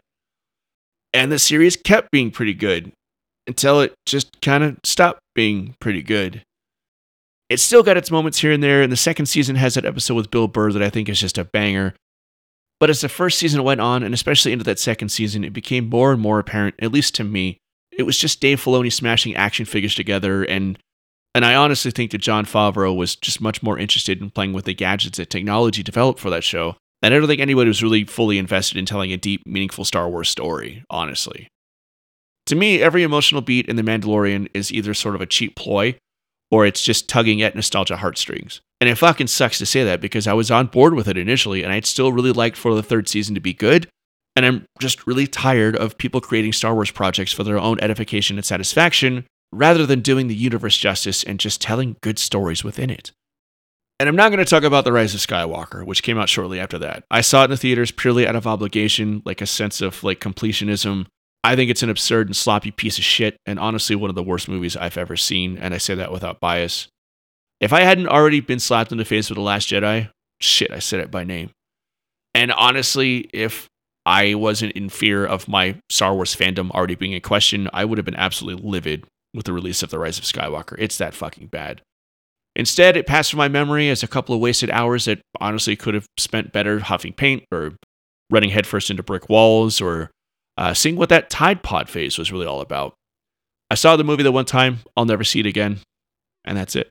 And 1.14 1.32
the 1.32 1.38
series 1.38 1.74
kept 1.74 2.10
being 2.10 2.30
pretty 2.30 2.52
good 2.52 2.92
until 3.46 3.80
it 3.80 3.94
just 4.04 4.42
kind 4.42 4.62
of 4.62 4.76
stopped 4.84 5.20
being 5.34 5.74
pretty 5.80 6.02
good. 6.02 6.42
It's 7.52 7.62
still 7.62 7.82
got 7.82 7.98
its 7.98 8.10
moments 8.10 8.38
here 8.38 8.50
and 8.50 8.62
there, 8.62 8.80
and 8.80 8.90
the 8.90 8.96
second 8.96 9.26
season 9.26 9.56
has 9.56 9.74
that 9.74 9.84
episode 9.84 10.14
with 10.14 10.30
Bill 10.30 10.48
Burr 10.48 10.72
that 10.72 10.82
I 10.82 10.88
think 10.88 11.10
is 11.10 11.20
just 11.20 11.36
a 11.36 11.44
banger. 11.44 11.94
But 12.80 12.88
as 12.88 13.02
the 13.02 13.10
first 13.10 13.38
season 13.38 13.62
went 13.62 13.82
on, 13.82 14.02
and 14.02 14.14
especially 14.14 14.52
into 14.52 14.64
that 14.64 14.78
second 14.78 15.10
season, 15.10 15.44
it 15.44 15.52
became 15.52 15.90
more 15.90 16.12
and 16.12 16.20
more 16.20 16.38
apparent, 16.38 16.76
at 16.80 16.92
least 16.92 17.14
to 17.16 17.24
me, 17.24 17.58
it 17.92 18.04
was 18.04 18.16
just 18.16 18.40
Dave 18.40 18.58
Filoni 18.58 18.90
smashing 18.90 19.36
action 19.36 19.66
figures 19.66 19.94
together, 19.94 20.44
and 20.44 20.78
and 21.34 21.44
I 21.44 21.54
honestly 21.54 21.90
think 21.90 22.10
that 22.10 22.18
Jon 22.18 22.46
Favreau 22.46 22.96
was 22.96 23.16
just 23.16 23.40
much 23.40 23.62
more 23.62 23.78
interested 23.78 24.20
in 24.20 24.30
playing 24.30 24.54
with 24.54 24.64
the 24.64 24.74
gadgets 24.74 25.18
that 25.18 25.28
technology 25.28 25.82
developed 25.82 26.20
for 26.20 26.30
that 26.30 26.44
show. 26.44 26.76
And 27.02 27.12
I 27.12 27.18
don't 27.18 27.26
think 27.26 27.40
anybody 27.40 27.68
was 27.68 27.82
really 27.82 28.04
fully 28.04 28.38
invested 28.38 28.78
in 28.78 28.86
telling 28.86 29.12
a 29.12 29.16
deep, 29.16 29.42
meaningful 29.46 29.84
Star 29.84 30.08
Wars 30.08 30.28
story, 30.28 30.84
honestly. 30.90 31.48
To 32.46 32.54
me, 32.54 32.82
every 32.82 33.02
emotional 33.02 33.40
beat 33.40 33.66
in 33.66 33.76
The 33.76 33.82
Mandalorian 33.82 34.48
is 34.52 34.72
either 34.72 34.94
sort 34.94 35.14
of 35.14 35.20
a 35.20 35.26
cheap 35.26 35.56
ploy 35.56 35.96
or 36.52 36.66
it's 36.66 36.82
just 36.82 37.08
tugging 37.08 37.42
at 37.42 37.56
nostalgia 37.56 37.96
heartstrings. 37.96 38.60
And 38.80 38.90
it 38.90 38.96
fucking 38.96 39.28
sucks 39.28 39.58
to 39.58 39.66
say 39.66 39.82
that 39.84 40.02
because 40.02 40.26
I 40.26 40.34
was 40.34 40.50
on 40.50 40.66
board 40.66 40.94
with 40.94 41.08
it 41.08 41.16
initially 41.16 41.64
and 41.64 41.72
I'd 41.72 41.86
still 41.86 42.12
really 42.12 42.30
liked 42.30 42.58
for 42.58 42.74
the 42.74 42.82
third 42.82 43.08
season 43.08 43.34
to 43.34 43.40
be 43.40 43.54
good. 43.54 43.88
And 44.36 44.44
I'm 44.44 44.66
just 44.78 45.06
really 45.06 45.26
tired 45.26 45.76
of 45.76 45.98
people 45.98 46.20
creating 46.20 46.52
Star 46.52 46.74
Wars 46.74 46.90
projects 46.90 47.32
for 47.32 47.42
their 47.42 47.58
own 47.58 47.80
edification 47.80 48.36
and 48.36 48.44
satisfaction 48.44 49.24
rather 49.50 49.86
than 49.86 50.00
doing 50.00 50.28
the 50.28 50.34
universe 50.34 50.76
justice 50.76 51.22
and 51.22 51.40
just 51.40 51.60
telling 51.60 51.96
good 52.02 52.18
stories 52.18 52.62
within 52.62 52.90
it. 52.90 53.12
And 53.98 54.08
I'm 54.08 54.16
not 54.16 54.30
going 54.30 54.44
to 54.44 54.50
talk 54.50 54.64
about 54.64 54.84
The 54.84 54.92
Rise 54.92 55.14
of 55.14 55.20
Skywalker, 55.20 55.86
which 55.86 56.02
came 56.02 56.18
out 56.18 56.28
shortly 56.28 56.58
after 56.58 56.78
that. 56.78 57.04
I 57.10 57.20
saw 57.20 57.42
it 57.42 57.44
in 57.44 57.50
the 57.50 57.56
theaters 57.56 57.92
purely 57.92 58.26
out 58.26 58.36
of 58.36 58.46
obligation, 58.46 59.22
like 59.24 59.40
a 59.40 59.46
sense 59.46 59.80
of 59.80 60.02
like 60.02 60.20
completionism 60.20 61.06
I 61.44 61.56
think 61.56 61.70
it's 61.70 61.82
an 61.82 61.90
absurd 61.90 62.28
and 62.28 62.36
sloppy 62.36 62.70
piece 62.70 62.98
of 62.98 63.04
shit, 63.04 63.36
and 63.46 63.58
honestly, 63.58 63.96
one 63.96 64.10
of 64.10 64.16
the 64.16 64.22
worst 64.22 64.48
movies 64.48 64.76
I've 64.76 64.96
ever 64.96 65.16
seen, 65.16 65.58
and 65.58 65.74
I 65.74 65.78
say 65.78 65.94
that 65.94 66.12
without 66.12 66.40
bias. 66.40 66.88
If 67.60 67.72
I 67.72 67.80
hadn't 67.80 68.08
already 68.08 68.40
been 68.40 68.60
slapped 68.60 68.92
in 68.92 68.98
the 68.98 69.04
face 69.04 69.28
with 69.28 69.36
The 69.36 69.42
Last 69.42 69.68
Jedi, 69.68 70.10
shit, 70.40 70.70
I 70.70 70.78
said 70.78 71.00
it 71.00 71.10
by 71.10 71.24
name. 71.24 71.50
And 72.34 72.52
honestly, 72.52 73.28
if 73.32 73.68
I 74.06 74.34
wasn't 74.34 74.72
in 74.72 74.88
fear 74.88 75.24
of 75.24 75.48
my 75.48 75.76
Star 75.90 76.14
Wars 76.14 76.34
fandom 76.34 76.70
already 76.70 76.94
being 76.94 77.12
in 77.12 77.20
question, 77.20 77.68
I 77.72 77.84
would 77.84 77.98
have 77.98 78.04
been 78.04 78.16
absolutely 78.16 78.68
livid 78.68 79.04
with 79.34 79.46
the 79.46 79.52
release 79.52 79.82
of 79.82 79.90
The 79.90 79.98
Rise 79.98 80.18
of 80.18 80.24
Skywalker. 80.24 80.76
It's 80.78 80.98
that 80.98 81.14
fucking 81.14 81.48
bad. 81.48 81.82
Instead, 82.54 82.96
it 82.96 83.06
passed 83.06 83.30
from 83.30 83.38
my 83.38 83.48
memory 83.48 83.88
as 83.88 84.02
a 84.02 84.08
couple 84.08 84.34
of 84.34 84.40
wasted 84.40 84.70
hours 84.70 85.06
that 85.06 85.20
honestly 85.40 85.74
could 85.74 85.94
have 85.94 86.06
spent 86.18 86.52
better 86.52 86.80
huffing 86.80 87.12
paint 87.12 87.44
or 87.50 87.72
running 88.30 88.50
headfirst 88.50 88.90
into 88.90 89.02
brick 89.02 89.28
walls 89.28 89.80
or 89.80 90.10
uh, 90.62 90.72
seeing 90.72 90.94
what 90.94 91.08
that 91.08 91.28
Tide 91.28 91.64
Pod 91.64 91.88
phase 91.88 92.16
was 92.16 92.30
really 92.30 92.46
all 92.46 92.60
about. 92.60 92.94
I 93.68 93.74
saw 93.74 93.96
the 93.96 94.04
movie 94.04 94.22
the 94.22 94.30
one 94.30 94.44
time, 94.44 94.78
I'll 94.96 95.04
never 95.04 95.24
see 95.24 95.40
it 95.40 95.46
again, 95.46 95.80
and 96.44 96.56
that's 96.56 96.76
it. 96.76 96.88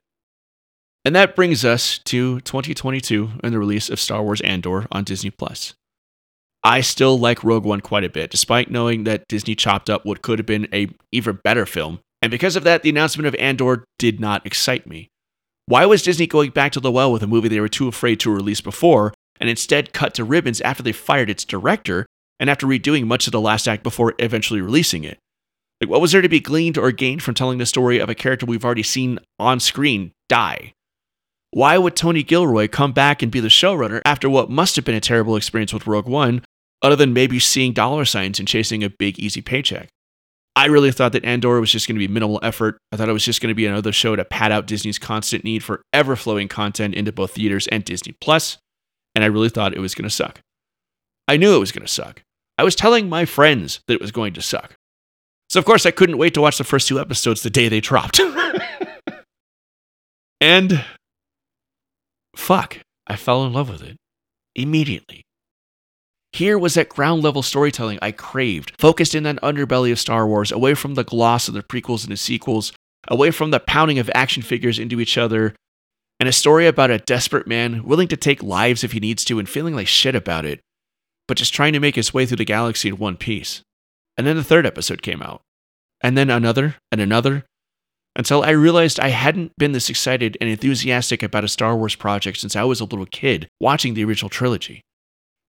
And 1.06 1.16
that 1.16 1.34
brings 1.34 1.64
us 1.64 1.96
to 2.04 2.40
2022 2.40 3.30
and 3.42 3.54
the 3.54 3.58
release 3.58 3.88
of 3.88 3.98
Star 3.98 4.22
Wars 4.22 4.42
Andor 4.42 4.86
on 4.92 5.04
Disney 5.04 5.30
Plus. 5.30 5.72
I 6.62 6.82
still 6.82 7.18
like 7.18 7.42
Rogue 7.42 7.64
One 7.64 7.80
quite 7.80 8.04
a 8.04 8.10
bit, 8.10 8.30
despite 8.30 8.70
knowing 8.70 9.04
that 9.04 9.26
Disney 9.26 9.54
chopped 9.54 9.88
up 9.88 10.04
what 10.04 10.20
could 10.20 10.38
have 10.38 10.44
been 10.44 10.68
a 10.70 10.88
even 11.10 11.40
better 11.42 11.64
film. 11.64 12.00
And 12.20 12.30
because 12.30 12.56
of 12.56 12.64
that, 12.64 12.82
the 12.82 12.90
announcement 12.90 13.26
of 13.26 13.34
Andor 13.36 13.86
did 13.98 14.20
not 14.20 14.44
excite 14.44 14.86
me. 14.86 15.08
Why 15.64 15.86
was 15.86 16.02
Disney 16.02 16.26
going 16.26 16.50
back 16.50 16.72
to 16.72 16.80
the 16.80 16.92
well 16.92 17.10
with 17.10 17.22
a 17.22 17.26
movie 17.26 17.48
they 17.48 17.58
were 17.58 17.68
too 17.68 17.88
afraid 17.88 18.20
to 18.20 18.30
release 18.30 18.60
before, 18.60 19.14
and 19.40 19.48
instead 19.48 19.94
cut 19.94 20.12
to 20.16 20.24
ribbons 20.24 20.60
after 20.60 20.82
they 20.82 20.92
fired 20.92 21.30
its 21.30 21.46
director 21.46 22.04
and 22.42 22.50
after 22.50 22.66
redoing 22.66 23.06
much 23.06 23.28
of 23.28 23.30
the 23.30 23.40
last 23.40 23.68
act 23.68 23.84
before 23.84 24.14
eventually 24.18 24.60
releasing 24.60 25.04
it. 25.04 25.16
Like, 25.80 25.88
what 25.88 26.00
was 26.00 26.10
there 26.10 26.22
to 26.22 26.28
be 26.28 26.40
gleaned 26.40 26.76
or 26.76 26.90
gained 26.90 27.22
from 27.22 27.34
telling 27.34 27.58
the 27.58 27.66
story 27.66 28.00
of 28.00 28.08
a 28.08 28.16
character 28.16 28.46
we've 28.46 28.64
already 28.64 28.82
seen 28.82 29.20
on 29.38 29.60
screen 29.60 30.10
die? 30.28 30.72
Why 31.52 31.78
would 31.78 31.94
Tony 31.94 32.24
Gilroy 32.24 32.66
come 32.66 32.90
back 32.90 33.22
and 33.22 33.30
be 33.30 33.38
the 33.38 33.46
showrunner 33.46 34.00
after 34.04 34.28
what 34.28 34.50
must 34.50 34.74
have 34.74 34.84
been 34.84 34.96
a 34.96 35.00
terrible 35.00 35.36
experience 35.36 35.72
with 35.72 35.86
Rogue 35.86 36.08
One, 36.08 36.44
other 36.82 36.96
than 36.96 37.12
maybe 37.12 37.38
seeing 37.38 37.72
dollar 37.72 38.04
signs 38.04 38.40
and 38.40 38.48
chasing 38.48 38.82
a 38.82 38.90
big, 38.90 39.20
easy 39.20 39.40
paycheck? 39.40 39.88
I 40.56 40.66
really 40.66 40.90
thought 40.90 41.12
that 41.12 41.24
Andor 41.24 41.60
was 41.60 41.70
just 41.70 41.86
going 41.86 41.94
to 41.94 42.06
be 42.06 42.12
minimal 42.12 42.40
effort. 42.42 42.76
I 42.90 42.96
thought 42.96 43.08
it 43.08 43.12
was 43.12 43.24
just 43.24 43.40
going 43.40 43.50
to 43.50 43.54
be 43.54 43.66
another 43.66 43.92
show 43.92 44.16
to 44.16 44.24
pad 44.24 44.50
out 44.50 44.66
Disney's 44.66 44.98
constant 44.98 45.44
need 45.44 45.62
for 45.62 45.80
ever 45.92 46.16
flowing 46.16 46.48
content 46.48 46.96
into 46.96 47.12
both 47.12 47.34
theaters 47.34 47.68
and 47.68 47.84
Disney 47.84 48.16
Plus, 48.20 48.58
and 49.14 49.22
I 49.22 49.28
really 49.28 49.48
thought 49.48 49.74
it 49.74 49.80
was 49.80 49.94
going 49.94 50.08
to 50.08 50.10
suck. 50.10 50.40
I 51.28 51.36
knew 51.36 51.54
it 51.54 51.60
was 51.60 51.70
going 51.70 51.86
to 51.86 51.92
suck. 51.92 52.22
I 52.58 52.64
was 52.64 52.74
telling 52.74 53.08
my 53.08 53.24
friends 53.24 53.80
that 53.86 53.94
it 53.94 54.00
was 54.00 54.12
going 54.12 54.34
to 54.34 54.42
suck. 54.42 54.74
So, 55.48 55.58
of 55.58 55.64
course, 55.64 55.84
I 55.84 55.90
couldn't 55.90 56.18
wait 56.18 56.34
to 56.34 56.40
watch 56.40 56.58
the 56.58 56.64
first 56.64 56.88
two 56.88 57.00
episodes 57.00 57.42
the 57.42 57.50
day 57.50 57.68
they 57.68 57.80
dropped. 57.80 58.20
and 60.40 60.84
fuck, 62.36 62.78
I 63.06 63.16
fell 63.16 63.44
in 63.44 63.52
love 63.52 63.68
with 63.68 63.82
it 63.82 63.96
immediately. 64.54 65.22
Here 66.32 66.58
was 66.58 66.74
that 66.74 66.88
ground 66.88 67.22
level 67.22 67.42
storytelling 67.42 67.98
I 68.00 68.12
craved, 68.12 68.72
focused 68.78 69.14
in 69.14 69.24
that 69.24 69.40
underbelly 69.42 69.92
of 69.92 70.00
Star 70.00 70.26
Wars, 70.26 70.50
away 70.50 70.74
from 70.74 70.94
the 70.94 71.04
gloss 71.04 71.48
of 71.48 71.54
the 71.54 71.62
prequels 71.62 72.04
and 72.04 72.12
the 72.12 72.16
sequels, 72.16 72.72
away 73.08 73.30
from 73.30 73.50
the 73.50 73.60
pounding 73.60 73.98
of 73.98 74.10
action 74.14 74.42
figures 74.42 74.78
into 74.78 75.00
each 75.00 75.18
other, 75.18 75.54
and 76.18 76.28
a 76.28 76.32
story 76.32 76.66
about 76.66 76.90
a 76.90 76.98
desperate 76.98 77.46
man 77.46 77.84
willing 77.84 78.08
to 78.08 78.16
take 78.16 78.42
lives 78.42 78.82
if 78.82 78.92
he 78.92 79.00
needs 79.00 79.24
to 79.26 79.38
and 79.38 79.48
feeling 79.48 79.74
like 79.74 79.88
shit 79.88 80.14
about 80.14 80.46
it, 80.46 80.60
but 81.28 81.36
just 81.36 81.54
trying 81.54 81.72
to 81.72 81.80
make 81.80 81.96
his 81.96 82.12
way 82.12 82.26
through 82.26 82.36
the 82.38 82.44
galaxy 82.44 82.88
in 82.88 82.98
one 82.98 83.16
piece. 83.16 83.62
And 84.16 84.26
then 84.26 84.36
the 84.36 84.44
third 84.44 84.66
episode 84.66 85.02
came 85.02 85.22
out, 85.22 85.42
and 86.00 86.16
then 86.16 86.30
another 86.30 86.76
and 86.90 87.00
another, 87.00 87.44
until 88.14 88.42
I 88.42 88.50
realized 88.50 89.00
I 89.00 89.08
hadn't 89.08 89.52
been 89.56 89.72
this 89.72 89.88
excited 89.88 90.36
and 90.40 90.50
enthusiastic 90.50 91.22
about 91.22 91.44
a 91.44 91.48
Star 91.48 91.76
Wars 91.76 91.94
project 91.94 92.38
since 92.38 92.54
I 92.54 92.64
was 92.64 92.80
a 92.80 92.84
little 92.84 93.06
kid 93.06 93.48
watching 93.60 93.94
the 93.94 94.04
original 94.04 94.28
trilogy. 94.28 94.82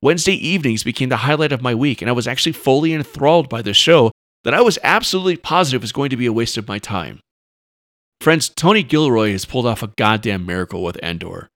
Wednesday 0.02 0.34
evenings 0.34 0.84
became 0.84 1.10
the 1.10 1.18
highlight 1.18 1.52
of 1.52 1.62
my 1.62 1.76
week, 1.76 2.02
and 2.02 2.10
I 2.10 2.14
was 2.14 2.28
actually 2.28 2.52
fully 2.54 2.94
enthralled 2.94 3.50
by 3.50 3.62
this 3.62 3.78
show 3.78 4.12
that 4.44 4.54
I 4.54 4.62
was 4.62 4.80
absolutely 4.84 5.38
positive 5.38 5.82
was 5.82 5.92
going 5.92 6.10
to 6.10 6.18
be 6.18 6.26
a 6.26 6.34
waste 6.34 6.58
of 6.58 6.68
my 6.68 6.80
time. 6.80 7.20
Friends, 8.20 8.50
Tony 8.50 8.84
Gilroy 8.84 9.32
has 9.32 9.46
pulled 9.46 9.66
off 9.66 9.84
a 9.84 9.88
goddamn 9.98 10.46
miracle 10.46 10.84
with 10.84 11.02
Andor. 11.04 11.50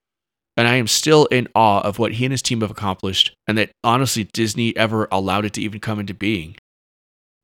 And 0.57 0.67
I 0.67 0.75
am 0.75 0.87
still 0.87 1.27
in 1.27 1.47
awe 1.53 1.81
of 1.81 1.99
what 1.99 2.13
he 2.13 2.25
and 2.25 2.33
his 2.33 2.41
team 2.41 2.61
have 2.61 2.71
accomplished, 2.71 3.31
and 3.47 3.57
that 3.59 3.69
honestly 3.83 4.23
Disney 4.23 4.75
ever 4.75 5.07
allowed 5.11 5.45
it 5.45 5.53
to 5.53 5.61
even 5.61 5.79
come 5.79 5.99
into 5.99 6.15
being. 6.15 6.55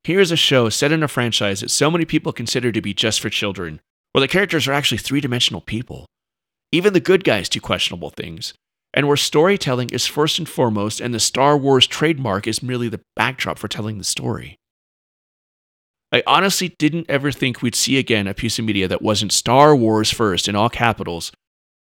Here's 0.04 0.32
a 0.32 0.36
show 0.36 0.68
set 0.70 0.92
in 0.92 1.04
a 1.04 1.08
franchise 1.08 1.62
that 1.62 1.70
so 1.70 1.92
many 1.92 2.06
people 2.06 2.34
consider 2.34 2.72
to 2.72 2.82
be 2.82 2.94
just 2.94 3.22
for 3.22 3.30
children, 3.30 3.80
where 4.12 4.22
the 4.22 4.28
characters 4.28 4.68
are 4.68 4.74
actually 4.74 4.98
three 4.98 5.22
dimensional 5.22 5.62
people. 5.62 6.08
Even 6.72 6.94
the 6.94 7.00
good 7.00 7.24
guys 7.24 7.48
do 7.48 7.62
questionable 7.62 8.10
things, 8.10 8.54
and 8.96 9.08
where 9.08 9.16
storytelling 9.16 9.92
is 9.92 10.08
first 10.08 10.40
and 10.40 10.50
foremost, 10.50 11.00
and 11.00 11.14
the 11.14 11.20
Star 11.20 11.56
Wars 11.56 11.86
trademark 11.86 12.48
is 12.48 12.64
merely 12.64 12.90
the 12.90 13.02
backdrop 13.16 13.60
for 13.60 13.68
telling 13.68 14.00
the 14.00 14.04
story. 14.04 14.58
I 16.12 16.24
honestly 16.28 16.76
didn't 16.80 17.10
ever 17.10 17.32
think 17.32 17.62
we'd 17.62 17.76
see 17.76 17.98
again 17.98 18.28
a 18.28 18.34
piece 18.34 18.60
of 18.60 18.66
media 18.66 18.88
that 18.88 19.02
wasn't 19.02 19.32
Star 19.32 19.76
Wars 19.76 20.12
first 20.12 20.48
in 20.48 20.56
all 20.56 20.70
capitals 20.70 21.32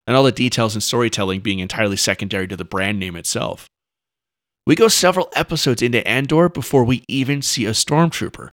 and 0.07 0.15
all 0.15 0.23
the 0.23 0.31
details 0.31 0.73
and 0.73 0.81
storytelling 0.81 1.41
being 1.41 1.59
entirely 1.59 1.97
secondary 1.97 2.47
to 2.47 2.55
the 2.55 2.65
brand 2.65 2.97
name 2.97 3.15
itself. 3.15 3.67
We 4.65 4.75
go 4.75 4.87
several 4.87 5.29
episodes 5.35 5.81
into 5.81 6.05
Andor 6.07 6.49
before 6.49 6.83
we 6.83 7.03
even 7.07 7.41
see 7.41 7.65
a 7.65 7.71
stormtrooper. 7.71 8.49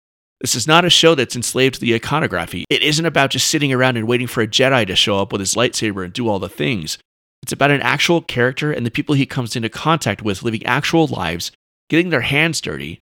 This 0.40 0.54
is 0.54 0.68
not 0.68 0.84
a 0.84 0.90
show 0.90 1.14
that's 1.14 1.34
enslaved 1.34 1.76
to 1.76 1.80
the 1.80 1.94
iconography. 1.94 2.64
It 2.70 2.82
isn't 2.82 3.04
about 3.04 3.30
just 3.30 3.48
sitting 3.48 3.72
around 3.72 3.96
and 3.96 4.06
waiting 4.06 4.28
for 4.28 4.42
a 4.42 4.46
Jedi 4.46 4.86
to 4.86 4.94
show 4.94 5.18
up 5.18 5.32
with 5.32 5.40
his 5.40 5.54
lightsaber 5.54 6.04
and 6.04 6.12
do 6.12 6.28
all 6.28 6.38
the 6.38 6.48
things. 6.48 6.98
It's 7.42 7.52
about 7.52 7.72
an 7.72 7.82
actual 7.82 8.20
character 8.22 8.70
and 8.70 8.86
the 8.86 8.90
people 8.90 9.14
he 9.14 9.26
comes 9.26 9.56
into 9.56 9.68
contact 9.68 10.22
with 10.22 10.42
living 10.42 10.64
actual 10.64 11.06
lives, 11.06 11.50
getting 11.88 12.10
their 12.10 12.20
hands 12.20 12.60
dirty, 12.60 13.00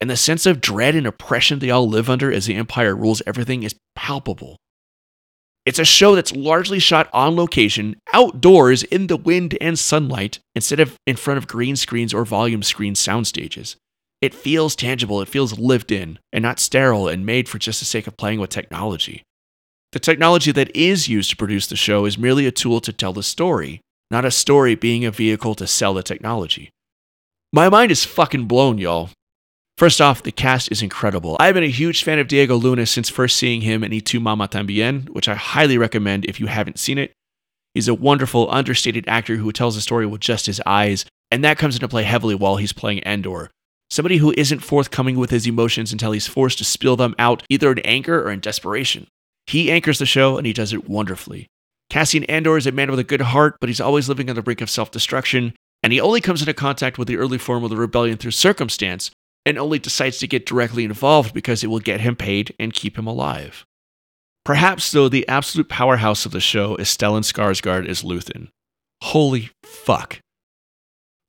and 0.00 0.10
the 0.10 0.16
sense 0.16 0.46
of 0.46 0.60
dread 0.60 0.94
and 0.94 1.06
oppression 1.06 1.58
they 1.58 1.70
all 1.70 1.88
live 1.88 2.10
under 2.10 2.30
as 2.30 2.46
the 2.46 2.54
Empire 2.54 2.94
rules 2.94 3.22
everything 3.26 3.62
is 3.62 3.74
palpable. 3.94 4.58
It's 5.66 5.78
a 5.78 5.84
show 5.84 6.14
that's 6.14 6.36
largely 6.36 6.78
shot 6.78 7.08
on 7.12 7.36
location, 7.36 7.96
outdoors 8.12 8.82
in 8.82 9.06
the 9.06 9.16
wind 9.16 9.56
and 9.62 9.78
sunlight, 9.78 10.38
instead 10.54 10.78
of 10.78 10.96
in 11.06 11.16
front 11.16 11.38
of 11.38 11.46
green 11.46 11.74
screens 11.74 12.12
or 12.12 12.26
volume 12.26 12.62
screen 12.62 12.94
sound 12.94 13.26
stages. 13.26 13.76
It 14.20 14.34
feels 14.34 14.76
tangible, 14.76 15.22
it 15.22 15.28
feels 15.28 15.58
lived 15.58 15.90
in, 15.90 16.18
and 16.32 16.42
not 16.42 16.58
sterile 16.58 17.08
and 17.08 17.24
made 17.24 17.48
for 17.48 17.58
just 17.58 17.80
the 17.80 17.86
sake 17.86 18.06
of 18.06 18.16
playing 18.16 18.40
with 18.40 18.50
technology. 18.50 19.22
The 19.92 20.00
technology 20.00 20.52
that 20.52 20.74
is 20.76 21.08
used 21.08 21.30
to 21.30 21.36
produce 21.36 21.66
the 21.66 21.76
show 21.76 22.04
is 22.04 22.18
merely 22.18 22.46
a 22.46 22.52
tool 22.52 22.80
to 22.80 22.92
tell 22.92 23.12
the 23.14 23.22
story, 23.22 23.80
not 24.10 24.24
a 24.24 24.30
story 24.30 24.74
being 24.74 25.04
a 25.04 25.10
vehicle 25.10 25.54
to 25.54 25.66
sell 25.66 25.94
the 25.94 26.02
technology. 26.02 26.70
My 27.52 27.68
mind 27.70 27.90
is 27.90 28.04
fucking 28.04 28.46
blown, 28.46 28.78
y'all. 28.78 29.10
First 29.76 30.00
off, 30.00 30.22
the 30.22 30.30
cast 30.30 30.70
is 30.70 30.82
incredible. 30.82 31.36
I've 31.40 31.54
been 31.54 31.64
a 31.64 31.68
huge 31.68 32.04
fan 32.04 32.20
of 32.20 32.28
Diego 32.28 32.54
Luna 32.54 32.86
since 32.86 33.10
first 33.10 33.36
seeing 33.36 33.62
him 33.62 33.82
in 33.82 33.90
Y 33.90 33.98
Tu 33.98 34.20
Mama 34.20 34.46
Tambien, 34.46 35.08
which 35.10 35.28
I 35.28 35.34
highly 35.34 35.78
recommend 35.78 36.24
if 36.26 36.38
you 36.38 36.46
haven't 36.46 36.78
seen 36.78 36.96
it. 36.96 37.12
He's 37.74 37.88
a 37.88 37.94
wonderful, 37.94 38.48
understated 38.52 39.08
actor 39.08 39.36
who 39.36 39.50
tells 39.50 39.76
a 39.76 39.80
story 39.80 40.06
with 40.06 40.20
just 40.20 40.46
his 40.46 40.62
eyes, 40.64 41.04
and 41.32 41.42
that 41.42 41.58
comes 41.58 41.74
into 41.74 41.88
play 41.88 42.04
heavily 42.04 42.36
while 42.36 42.56
he's 42.56 42.72
playing 42.72 43.02
Andor. 43.02 43.50
Somebody 43.90 44.18
who 44.18 44.32
isn't 44.36 44.60
forthcoming 44.60 45.16
with 45.18 45.30
his 45.30 45.46
emotions 45.46 45.90
until 45.90 46.12
he's 46.12 46.28
forced 46.28 46.58
to 46.58 46.64
spill 46.64 46.94
them 46.94 47.16
out 47.18 47.42
either 47.48 47.72
in 47.72 47.80
anger 47.80 48.22
or 48.22 48.30
in 48.30 48.38
desperation. 48.38 49.08
He 49.48 49.72
anchors 49.72 49.98
the 49.98 50.06
show 50.06 50.38
and 50.38 50.46
he 50.46 50.52
does 50.52 50.72
it 50.72 50.88
wonderfully. 50.88 51.48
Cassian 51.90 52.24
Andor 52.24 52.56
is 52.56 52.66
a 52.66 52.72
man 52.72 52.90
with 52.90 53.00
a 53.00 53.04
good 53.04 53.20
heart, 53.20 53.56
but 53.60 53.68
he's 53.68 53.80
always 53.80 54.08
living 54.08 54.30
on 54.30 54.36
the 54.36 54.42
brink 54.42 54.60
of 54.60 54.70
self 54.70 54.92
destruction, 54.92 55.52
and 55.82 55.92
he 55.92 56.00
only 56.00 56.20
comes 56.20 56.40
into 56.40 56.54
contact 56.54 56.96
with 56.96 57.08
the 57.08 57.16
early 57.16 57.38
form 57.38 57.64
of 57.64 57.70
the 57.70 57.76
rebellion 57.76 58.16
through 58.16 58.30
circumstance, 58.30 59.10
and 59.46 59.58
only 59.58 59.78
decides 59.78 60.18
to 60.18 60.26
get 60.26 60.46
directly 60.46 60.84
involved 60.84 61.34
because 61.34 61.62
it 61.62 61.68
will 61.68 61.80
get 61.80 62.00
him 62.00 62.16
paid 62.16 62.54
and 62.58 62.72
keep 62.72 62.98
him 62.98 63.06
alive. 63.06 63.64
Perhaps, 64.44 64.90
though, 64.90 65.08
the 65.08 65.26
absolute 65.28 65.68
powerhouse 65.68 66.26
of 66.26 66.32
the 66.32 66.40
show 66.40 66.76
is 66.76 66.88
Stellan 66.88 67.22
Skarsgård 67.22 67.88
as 67.88 68.02
Luthen. 68.02 68.48
Holy 69.02 69.50
fuck. 69.62 70.20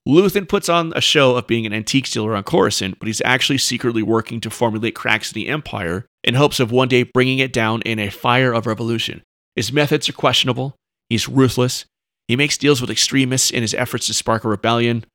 Luthen 0.08 0.48
puts 0.48 0.70
on 0.70 0.94
a 0.96 1.02
show 1.02 1.36
of 1.36 1.48
being 1.48 1.66
an 1.66 1.74
antique 1.74 2.10
dealer 2.10 2.36
on 2.36 2.44
Coruscant, 2.44 3.00
but 3.00 3.08
he's 3.08 3.22
actually 3.26 3.58
secretly 3.58 4.04
working 4.04 4.40
to 4.42 4.50
formulate 4.50 4.96
cracks 4.96 5.32
in 5.32 5.36
the 5.36 5.48
Empire 5.48 6.06
in 6.24 6.36
hopes 6.36 6.60
of 6.60 6.72
one 6.72 6.88
day 6.88 7.04
bringing 7.04 7.40
it 7.40 7.52
down 7.52 7.82
in 7.82 7.98
a 7.98 8.12
fire 8.12 8.54
of 8.54 8.68
revolution. 8.68 9.24
His 9.56 9.72
methods 9.72 10.08
are 10.08 10.14
questionable, 10.14 10.76
he's 11.10 11.28
ruthless, 11.28 11.86
he 12.28 12.36
makes 12.36 12.58
deals 12.58 12.82
with 12.82 12.92
extremists 12.92 13.50
in 13.50 13.62
his 13.62 13.74
efforts 13.74 14.08
to 14.08 14.14
spark 14.14 14.44
a 14.44 14.50
rebellion, 14.50 15.06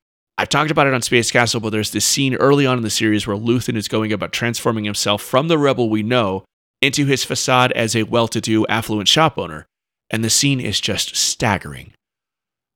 I've 0.41 0.49
talked 0.49 0.71
about 0.71 0.87
it 0.87 0.95
on 0.95 1.03
Space 1.03 1.31
Castle, 1.31 1.61
but 1.61 1.69
there's 1.69 1.91
this 1.91 2.07
scene 2.07 2.35
early 2.37 2.65
on 2.65 2.79
in 2.79 2.83
the 2.83 2.89
series 2.89 3.27
where 3.27 3.37
Luthen 3.37 3.77
is 3.77 3.89
going 3.89 4.11
about 4.11 4.33
transforming 4.33 4.85
himself 4.85 5.21
from 5.21 5.49
the 5.49 5.59
rebel 5.59 5.91
we 5.91 6.03
know 6.03 6.45
into 6.81 7.05
his 7.05 7.25
facade 7.25 7.73
as 7.73 7.95
a 7.95 8.05
well 8.05 8.27
to 8.29 8.41
do, 8.41 8.67
affluent 8.69 9.07
shop 9.07 9.37
owner, 9.37 9.67
and 10.09 10.25
the 10.25 10.31
scene 10.31 10.59
is 10.59 10.81
just 10.81 11.15
staggering. 11.15 11.93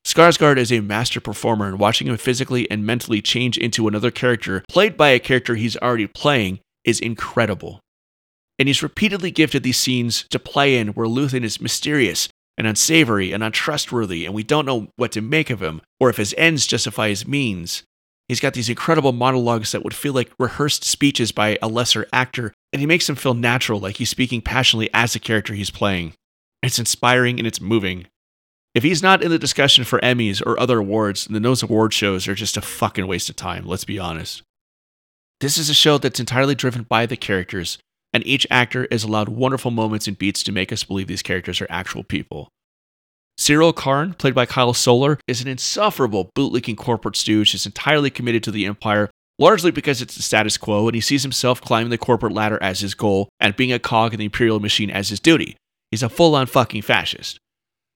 Skarsgård 0.06 0.58
is 0.58 0.70
a 0.70 0.80
master 0.80 1.22
performer, 1.22 1.66
and 1.66 1.78
watching 1.78 2.06
him 2.06 2.18
physically 2.18 2.70
and 2.70 2.84
mentally 2.84 3.22
change 3.22 3.56
into 3.56 3.88
another 3.88 4.10
character, 4.10 4.62
played 4.68 4.98
by 4.98 5.08
a 5.08 5.18
character 5.18 5.54
he's 5.54 5.78
already 5.78 6.06
playing, 6.06 6.60
is 6.84 7.00
incredible. 7.00 7.80
And 8.58 8.68
he's 8.68 8.82
repeatedly 8.82 9.30
gifted 9.30 9.62
these 9.62 9.78
scenes 9.78 10.26
to 10.28 10.38
play 10.38 10.76
in 10.76 10.88
where 10.88 11.08
Luthen 11.08 11.42
is 11.42 11.62
mysterious 11.62 12.28
and 12.56 12.66
unsavory 12.66 13.32
and 13.32 13.42
untrustworthy, 13.42 14.24
and 14.24 14.34
we 14.34 14.42
don't 14.42 14.66
know 14.66 14.88
what 14.96 15.12
to 15.12 15.20
make 15.20 15.50
of 15.50 15.62
him, 15.62 15.82
or 15.98 16.10
if 16.10 16.16
his 16.16 16.34
ends 16.38 16.66
justify 16.66 17.08
his 17.08 17.26
means. 17.26 17.82
He's 18.28 18.40
got 18.40 18.54
these 18.54 18.68
incredible 18.68 19.12
monologues 19.12 19.72
that 19.72 19.84
would 19.84 19.94
feel 19.94 20.14
like 20.14 20.32
rehearsed 20.38 20.84
speeches 20.84 21.32
by 21.32 21.58
a 21.60 21.68
lesser 21.68 22.06
actor, 22.12 22.54
and 22.72 22.80
he 22.80 22.86
makes 22.86 23.06
them 23.06 23.16
feel 23.16 23.34
natural, 23.34 23.80
like 23.80 23.96
he's 23.96 24.08
speaking 24.08 24.40
passionately 24.40 24.88
as 24.94 25.12
the 25.12 25.18
character 25.18 25.52
he's 25.52 25.70
playing. 25.70 26.14
It's 26.62 26.78
inspiring 26.78 27.38
and 27.38 27.46
it's 27.46 27.60
moving. 27.60 28.06
If 28.74 28.82
he's 28.82 29.02
not 29.02 29.22
in 29.22 29.30
the 29.30 29.38
discussion 29.38 29.84
for 29.84 30.00
Emmys 30.00 30.42
or 30.44 30.58
other 30.58 30.78
awards, 30.78 31.26
then 31.26 31.42
those 31.42 31.62
award 31.62 31.92
shows 31.92 32.26
are 32.26 32.34
just 32.34 32.56
a 32.56 32.62
fucking 32.62 33.06
waste 33.06 33.28
of 33.28 33.36
time, 33.36 33.66
let's 33.66 33.84
be 33.84 33.98
honest. 33.98 34.42
This 35.40 35.58
is 35.58 35.68
a 35.68 35.74
show 35.74 35.98
that's 35.98 36.18
entirely 36.18 36.54
driven 36.54 36.84
by 36.84 37.06
the 37.06 37.16
characters, 37.16 37.78
and 38.14 38.24
each 38.26 38.46
actor 38.48 38.84
is 38.86 39.02
allowed 39.02 39.28
wonderful 39.28 39.72
moments 39.72 40.06
and 40.06 40.16
beats 40.16 40.44
to 40.44 40.52
make 40.52 40.72
us 40.72 40.84
believe 40.84 41.08
these 41.08 41.22
characters 41.22 41.60
are 41.60 41.66
actual 41.68 42.04
people. 42.04 42.48
Syril 43.36 43.74
Karn, 43.74 44.14
played 44.14 44.34
by 44.34 44.46
Kyle 44.46 44.72
Soller, 44.72 45.18
is 45.26 45.42
an 45.42 45.48
insufferable 45.48 46.30
bootlicking 46.36 46.76
corporate 46.76 47.16
stooge 47.16 47.50
who's 47.50 47.66
entirely 47.66 48.10
committed 48.10 48.44
to 48.44 48.52
the 48.52 48.64
Empire, 48.64 49.10
largely 49.40 49.72
because 49.72 50.00
it's 50.00 50.14
the 50.14 50.22
status 50.22 50.56
quo, 50.56 50.86
and 50.86 50.94
he 50.94 51.00
sees 51.00 51.22
himself 51.24 51.60
climbing 51.60 51.90
the 51.90 51.98
corporate 51.98 52.32
ladder 52.32 52.58
as 52.62 52.78
his 52.78 52.94
goal 52.94 53.28
and 53.40 53.56
being 53.56 53.72
a 53.72 53.80
cog 53.80 54.14
in 54.14 54.20
the 54.20 54.26
Imperial 54.26 54.60
machine 54.60 54.90
as 54.90 55.08
his 55.08 55.18
duty. 55.18 55.56
He's 55.90 56.04
a 56.04 56.08
full 56.08 56.36
on 56.36 56.46
fucking 56.46 56.82
fascist. 56.82 57.38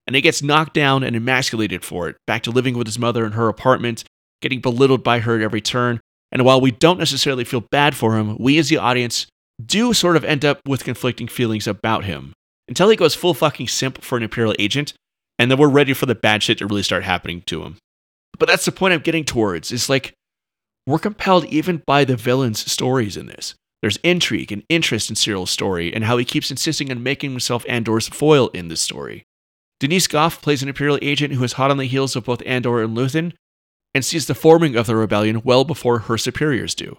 And 0.09 0.17
he 0.17 0.23
gets 0.23 0.43
knocked 0.43 0.75
down 0.75 1.05
and 1.05 1.15
emasculated 1.15 1.85
for 1.85 2.09
it, 2.09 2.17
back 2.27 2.43
to 2.43 2.51
living 2.51 2.77
with 2.77 2.89
his 2.89 2.99
mother 2.99 3.25
in 3.25 3.33
her 3.33 3.49
apartment, 3.49 4.03
getting 4.43 4.61
belittled 4.61 5.05
by 5.05 5.21
her 5.21 5.37
at 5.37 5.43
every 5.43 5.61
turn. 5.61 6.01
And 6.33 6.45
while 6.45 6.61
we 6.61 6.73
don't 6.73 6.99
necessarily 6.99 7.45
feel 7.45 7.61
bad 7.61 7.95
for 7.95 8.19
him, 8.19 8.37
we 8.39 8.59
as 8.59 8.69
the 8.69 8.79
audience 8.79 9.27
do 9.65 9.93
sort 9.93 10.17
of 10.17 10.25
end 10.25 10.45
up 10.45 10.61
with 10.67 10.85
conflicting 10.85 11.29
feelings 11.29 11.67
about 11.67 12.05
him 12.05 12.33
until 12.69 12.89
he 12.89 12.97
goes 12.97 13.15
full 13.15 13.35
fucking 13.35 13.69
simp 13.69 14.03
for 14.03 14.17
an 14.17 14.23
Imperial 14.23 14.55
agent, 14.59 14.93
and 15.39 15.51
then 15.51 15.59
we're 15.59 15.69
ready 15.69 15.95
for 15.95 16.07
the 16.07 16.15
bad 16.15 16.43
shit 16.43 16.59
to 16.59 16.67
really 16.67 16.83
start 16.83 17.03
happening 17.03 17.43
to 17.47 17.63
him. 17.63 17.77
But 18.39 18.49
that's 18.49 18.65
the 18.65 18.73
point 18.73 18.95
I'm 18.95 19.01
getting 19.01 19.25
towards. 19.25 19.73
It's 19.73 19.89
like 19.89 20.15
we're 20.87 20.99
compelled 20.99 21.47
even 21.47 21.83
by 21.87 22.05
the 22.05 22.17
villain's 22.17 22.71
stories 22.71 23.17
in 23.17 23.27
this. 23.27 23.55
There's 23.83 23.99
intrigue 23.99 24.53
and 24.53 24.65
interest 24.69 25.09
in 25.09 25.17
Syril's 25.17 25.51
story 25.51 25.95
and 25.95 26.05
how 26.05 26.17
he 26.17 26.25
keeps 26.25 26.51
insisting 26.51 26.91
on 26.91 27.03
making 27.03 27.31
himself 27.31 27.65
Andor's 27.69 28.09
foil 28.09 28.49
in 28.49 28.69
this 28.69 28.81
story. 28.81 29.23
Denise 29.81 30.09
Gough 30.09 30.43
plays 30.43 30.63
an 30.63 30.69
Imperial 30.69 30.99
agent 31.01 31.35
who 31.35 31.45
is 31.45 31.53
hot 31.53 31.71
on 31.71 31.77
the 31.77 31.85
heels 31.85 32.17
of 32.17 32.25
both 32.25 32.43
Andor 32.45 32.83
and 32.83 32.97
Luthen 32.97 33.33
and 33.95 34.05
sees 34.05 34.27
the 34.27 34.35
forming 34.35 34.75
of 34.75 34.87
the 34.87 34.97
rebellion 34.97 35.43
well 35.45 35.65
before 35.65 36.01
her 36.01 36.19
superiors 36.19 36.75
do. 36.75 36.97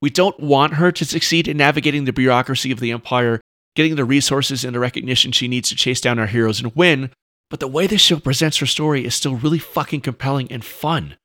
We 0.00 0.10
don't 0.10 0.38
want 0.38 0.74
her 0.74 0.92
to 0.92 1.04
succeed 1.04 1.48
in 1.48 1.56
navigating 1.56 2.04
the 2.04 2.12
bureaucracy 2.12 2.70
of 2.70 2.80
the 2.80 2.92
Empire, 2.92 3.40
getting 3.74 3.96
the 3.96 4.04
resources 4.04 4.64
and 4.64 4.74
the 4.74 4.80
recognition 4.80 5.32
she 5.32 5.48
needs 5.48 5.68
to 5.70 5.76
chase 5.76 6.00
down 6.00 6.18
our 6.18 6.26
heroes 6.26 6.60
and 6.60 6.74
win, 6.74 7.10
but 7.50 7.60
the 7.60 7.68
way 7.68 7.86
this 7.86 8.00
show 8.00 8.18
presents 8.20 8.58
her 8.58 8.66
story 8.66 9.04
is 9.04 9.14
still 9.14 9.36
really 9.36 9.58
fucking 9.58 10.02
compelling 10.02 10.50
and 10.52 10.64
fun. 10.64 11.16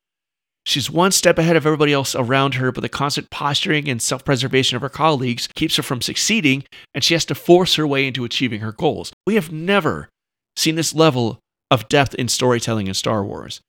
She's 0.66 0.90
one 0.90 1.12
step 1.12 1.38
ahead 1.38 1.56
of 1.56 1.66
everybody 1.66 1.92
else 1.92 2.14
around 2.14 2.54
her, 2.54 2.72
but 2.72 2.80
the 2.80 2.88
constant 2.88 3.28
posturing 3.30 3.88
and 3.88 4.00
self 4.00 4.24
preservation 4.24 4.76
of 4.76 4.82
her 4.82 4.88
colleagues 4.88 5.46
keeps 5.54 5.76
her 5.76 5.82
from 5.82 6.00
succeeding, 6.00 6.64
and 6.94 7.04
she 7.04 7.12
has 7.14 7.26
to 7.26 7.34
force 7.34 7.74
her 7.74 7.86
way 7.86 8.06
into 8.06 8.24
achieving 8.24 8.60
her 8.60 8.72
goals. 8.72 9.12
We 9.26 9.34
have 9.34 9.52
never 9.52 10.08
seen 10.56 10.76
this 10.76 10.94
level 10.94 11.38
of 11.70 11.88
depth 11.88 12.14
in 12.14 12.28
storytelling 12.28 12.86
in 12.86 12.94
Star 12.94 13.22
Wars. 13.22 13.60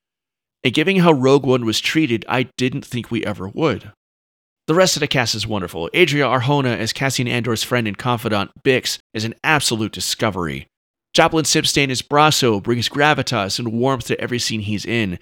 And 0.63 0.73
given 0.73 0.95
how 0.97 1.11
Rogue 1.11 1.45
One 1.45 1.65
was 1.65 1.81
treated, 1.81 2.25
I 2.29 2.49
didn't 2.57 2.85
think 2.85 3.11
we 3.11 3.25
ever 3.25 3.49
would. 3.49 3.91
The 4.67 4.73
rest 4.73 4.95
of 4.95 5.01
the 5.01 5.07
cast 5.07 5.35
is 5.35 5.45
wonderful. 5.45 5.91
Adria 5.93 6.25
Arjona 6.25 6.75
as 6.75 6.91
Cassian 6.91 7.27
Andor's 7.27 7.61
friend 7.61 7.87
and 7.87 7.95
confidant, 7.95 8.49
Bix, 8.63 8.97
is 9.13 9.23
an 9.23 9.35
absolute 9.43 9.91
discovery. 9.91 10.65
Joplin 11.13 11.45
Sibtain 11.45 11.91
as 11.91 12.01
Brasso 12.01 12.61
brings 12.61 12.89
gravitas 12.89 13.59
and 13.59 13.71
warmth 13.73 14.07
to 14.07 14.19
every 14.19 14.39
scene 14.39 14.61
he's 14.61 14.83
in. 14.83 15.19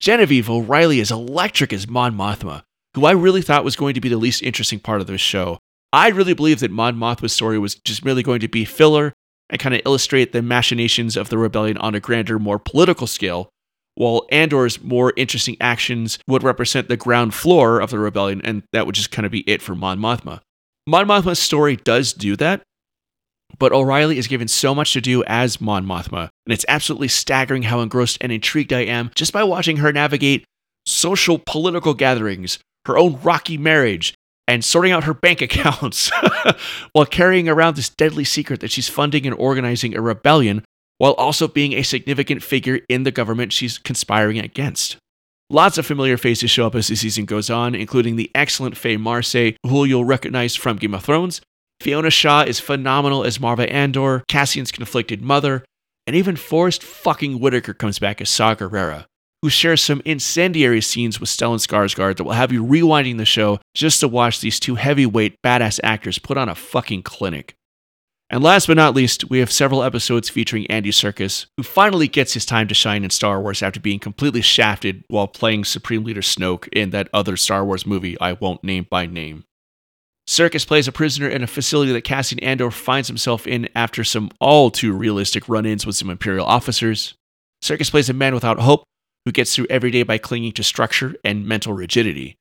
Genevieve 0.00 0.48
O'Reilly 0.48 0.98
is 0.98 1.10
electric 1.10 1.74
as 1.74 1.86
Mon 1.86 2.14
Mothma, 2.14 2.62
who 2.94 3.04
I 3.04 3.12
really 3.12 3.42
thought 3.42 3.64
was 3.64 3.76
going 3.76 3.92
to 3.94 4.00
be 4.00 4.08
the 4.08 4.16
least 4.16 4.42
interesting 4.42 4.80
part 4.80 5.02
of 5.02 5.06
this 5.06 5.20
show. 5.20 5.58
I 5.92 6.08
really 6.08 6.34
believed 6.34 6.60
that 6.60 6.70
Mon 6.70 6.96
Mothma's 6.96 7.34
story 7.34 7.58
was 7.58 7.74
just 7.74 8.02
merely 8.02 8.22
going 8.22 8.40
to 8.40 8.48
be 8.48 8.64
filler 8.64 9.12
and 9.50 9.60
kind 9.60 9.74
of 9.74 9.82
illustrate 9.84 10.32
the 10.32 10.40
machinations 10.42 11.18
of 11.18 11.28
the 11.28 11.38
rebellion 11.38 11.76
on 11.78 11.94
a 11.94 12.00
grander, 12.00 12.38
more 12.38 12.58
political 12.58 13.06
scale, 13.06 13.50
while 13.96 14.26
Andor's 14.30 14.80
more 14.82 15.12
interesting 15.16 15.56
actions 15.60 16.18
would 16.28 16.42
represent 16.42 16.88
the 16.88 16.96
ground 16.96 17.34
floor 17.34 17.80
of 17.80 17.90
the 17.90 17.98
rebellion, 17.98 18.40
and 18.44 18.62
that 18.72 18.86
would 18.86 18.94
just 18.94 19.10
kind 19.10 19.26
of 19.26 19.32
be 19.32 19.40
it 19.40 19.60
for 19.60 19.74
Mon 19.74 19.98
Mothma. 19.98 20.40
Mon 20.86 21.06
Mothma's 21.06 21.38
story 21.38 21.76
does 21.76 22.12
do 22.12 22.36
that, 22.36 22.62
but 23.58 23.72
O'Reilly 23.72 24.18
is 24.18 24.28
given 24.28 24.48
so 24.48 24.74
much 24.74 24.92
to 24.92 25.00
do 25.00 25.24
as 25.24 25.60
Mon 25.60 25.84
Mothma, 25.84 26.28
and 26.44 26.52
it's 26.52 26.66
absolutely 26.68 27.08
staggering 27.08 27.64
how 27.64 27.80
engrossed 27.80 28.18
and 28.20 28.30
intrigued 28.30 28.72
I 28.72 28.80
am 28.80 29.10
just 29.14 29.32
by 29.32 29.42
watching 29.42 29.78
her 29.78 29.92
navigate 29.92 30.44
social 30.84 31.38
political 31.44 31.94
gatherings, 31.94 32.58
her 32.84 32.98
own 32.98 33.18
rocky 33.22 33.56
marriage, 33.58 34.14
and 34.46 34.64
sorting 34.64 34.92
out 34.92 35.04
her 35.04 35.14
bank 35.14 35.40
accounts 35.42 36.10
while 36.92 37.06
carrying 37.06 37.48
around 37.48 37.76
this 37.76 37.88
deadly 37.88 38.24
secret 38.24 38.60
that 38.60 38.70
she's 38.70 38.88
funding 38.88 39.26
and 39.26 39.34
organizing 39.36 39.96
a 39.96 40.02
rebellion 40.02 40.62
while 40.98 41.12
also 41.12 41.48
being 41.48 41.72
a 41.72 41.82
significant 41.82 42.42
figure 42.42 42.80
in 42.88 43.02
the 43.02 43.10
government 43.10 43.52
she's 43.52 43.78
conspiring 43.78 44.38
against. 44.38 44.96
Lots 45.48 45.78
of 45.78 45.86
familiar 45.86 46.16
faces 46.16 46.50
show 46.50 46.66
up 46.66 46.74
as 46.74 46.88
the 46.88 46.96
season 46.96 47.24
goes 47.24 47.50
on, 47.50 47.74
including 47.74 48.16
the 48.16 48.30
excellent 48.34 48.76
Faye 48.76 48.96
Marsay, 48.96 49.54
who 49.62 49.84
you'll 49.84 50.04
recognize 50.04 50.56
from 50.56 50.76
Game 50.76 50.94
of 50.94 51.04
Thrones. 51.04 51.40
Fiona 51.80 52.10
Shaw 52.10 52.42
is 52.42 52.58
phenomenal 52.58 53.22
as 53.22 53.38
Maarva 53.38 53.70
Andor, 53.70 54.24
Cassian's 54.28 54.72
conflicted 54.72 55.22
mother, 55.22 55.64
and 56.06 56.16
even 56.16 56.34
Forest 56.34 56.82
fucking 56.82 57.38
Whitaker 57.38 57.74
comes 57.74 57.98
back 57.98 58.20
as 58.20 58.30
Saw 58.30 58.54
Gerrera, 58.54 59.04
who 59.42 59.50
shares 59.50 59.82
some 59.82 60.02
incendiary 60.04 60.80
scenes 60.80 61.20
with 61.20 61.28
Stellan 61.28 61.64
Skarsgård 61.64 62.16
that 62.16 62.24
will 62.24 62.32
have 62.32 62.52
you 62.52 62.64
rewinding 62.64 63.18
the 63.18 63.24
show 63.24 63.60
just 63.74 64.00
to 64.00 64.08
watch 64.08 64.40
these 64.40 64.58
two 64.58 64.76
heavyweight 64.76 65.36
badass 65.44 65.78
actors 65.84 66.18
put 66.18 66.38
on 66.38 66.48
a 66.48 66.54
fucking 66.54 67.02
clinic. 67.02 67.54
And 68.28 68.42
last 68.42 68.66
but 68.66 68.76
not 68.76 68.94
least, 68.94 69.30
we 69.30 69.38
have 69.38 69.52
several 69.52 69.84
episodes 69.84 70.28
featuring 70.28 70.66
Andy 70.66 70.90
Serkis, 70.90 71.46
who 71.56 71.62
finally 71.62 72.08
gets 72.08 72.34
his 72.34 72.44
time 72.44 72.66
to 72.66 72.74
shine 72.74 73.04
in 73.04 73.10
Star 73.10 73.40
Wars 73.40 73.62
after 73.62 73.78
being 73.78 74.00
completely 74.00 74.42
shafted 74.42 75.04
while 75.08 75.28
playing 75.28 75.64
Supreme 75.64 76.02
Leader 76.02 76.22
Snoke 76.22 76.68
in 76.72 76.90
that 76.90 77.08
other 77.12 77.36
Star 77.36 77.64
Wars 77.64 77.86
movie 77.86 78.18
I 78.20 78.32
won't 78.32 78.64
name 78.64 78.86
by 78.90 79.06
name. 79.06 79.44
Serkis 80.28 80.66
plays 80.66 80.88
a 80.88 80.92
prisoner 80.92 81.28
in 81.28 81.44
a 81.44 81.46
facility 81.46 81.92
that 81.92 82.02
Cassian 82.02 82.40
Andor 82.40 82.72
finds 82.72 83.06
himself 83.06 83.46
in 83.46 83.68
after 83.76 84.02
some 84.02 84.30
all 84.40 84.72
too 84.72 84.92
realistic 84.92 85.48
run 85.48 85.64
ins 85.64 85.86
with 85.86 85.94
some 85.94 86.10
Imperial 86.10 86.46
officers. 86.46 87.14
Serkis 87.62 87.92
plays 87.92 88.08
a 88.08 88.12
man 88.12 88.34
without 88.34 88.58
hope 88.58 88.82
who 89.24 89.30
gets 89.30 89.54
through 89.54 89.68
every 89.70 89.92
day 89.92 90.02
by 90.02 90.18
clinging 90.18 90.52
to 90.52 90.64
structure 90.64 91.14
and 91.24 91.46
mental 91.46 91.72
rigidity. 91.72 92.36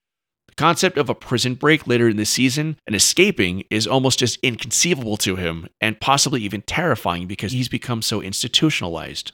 The 0.55 0.61
concept 0.61 0.97
of 0.97 1.09
a 1.09 1.15
prison 1.15 1.55
break 1.55 1.85
later 1.85 2.07
in 2.07 2.15
the 2.15 2.25
season 2.25 2.77
and 2.87 2.95
escaping 2.95 3.65
is 3.69 3.85
almost 3.85 4.19
just 4.19 4.39
inconceivable 4.41 5.17
to 5.17 5.35
him 5.35 5.67
and 5.81 5.99
possibly 5.99 6.41
even 6.43 6.61
terrifying 6.61 7.27
because 7.27 7.51
he's 7.51 7.67
become 7.67 8.01
so 8.01 8.21
institutionalized. 8.21 9.33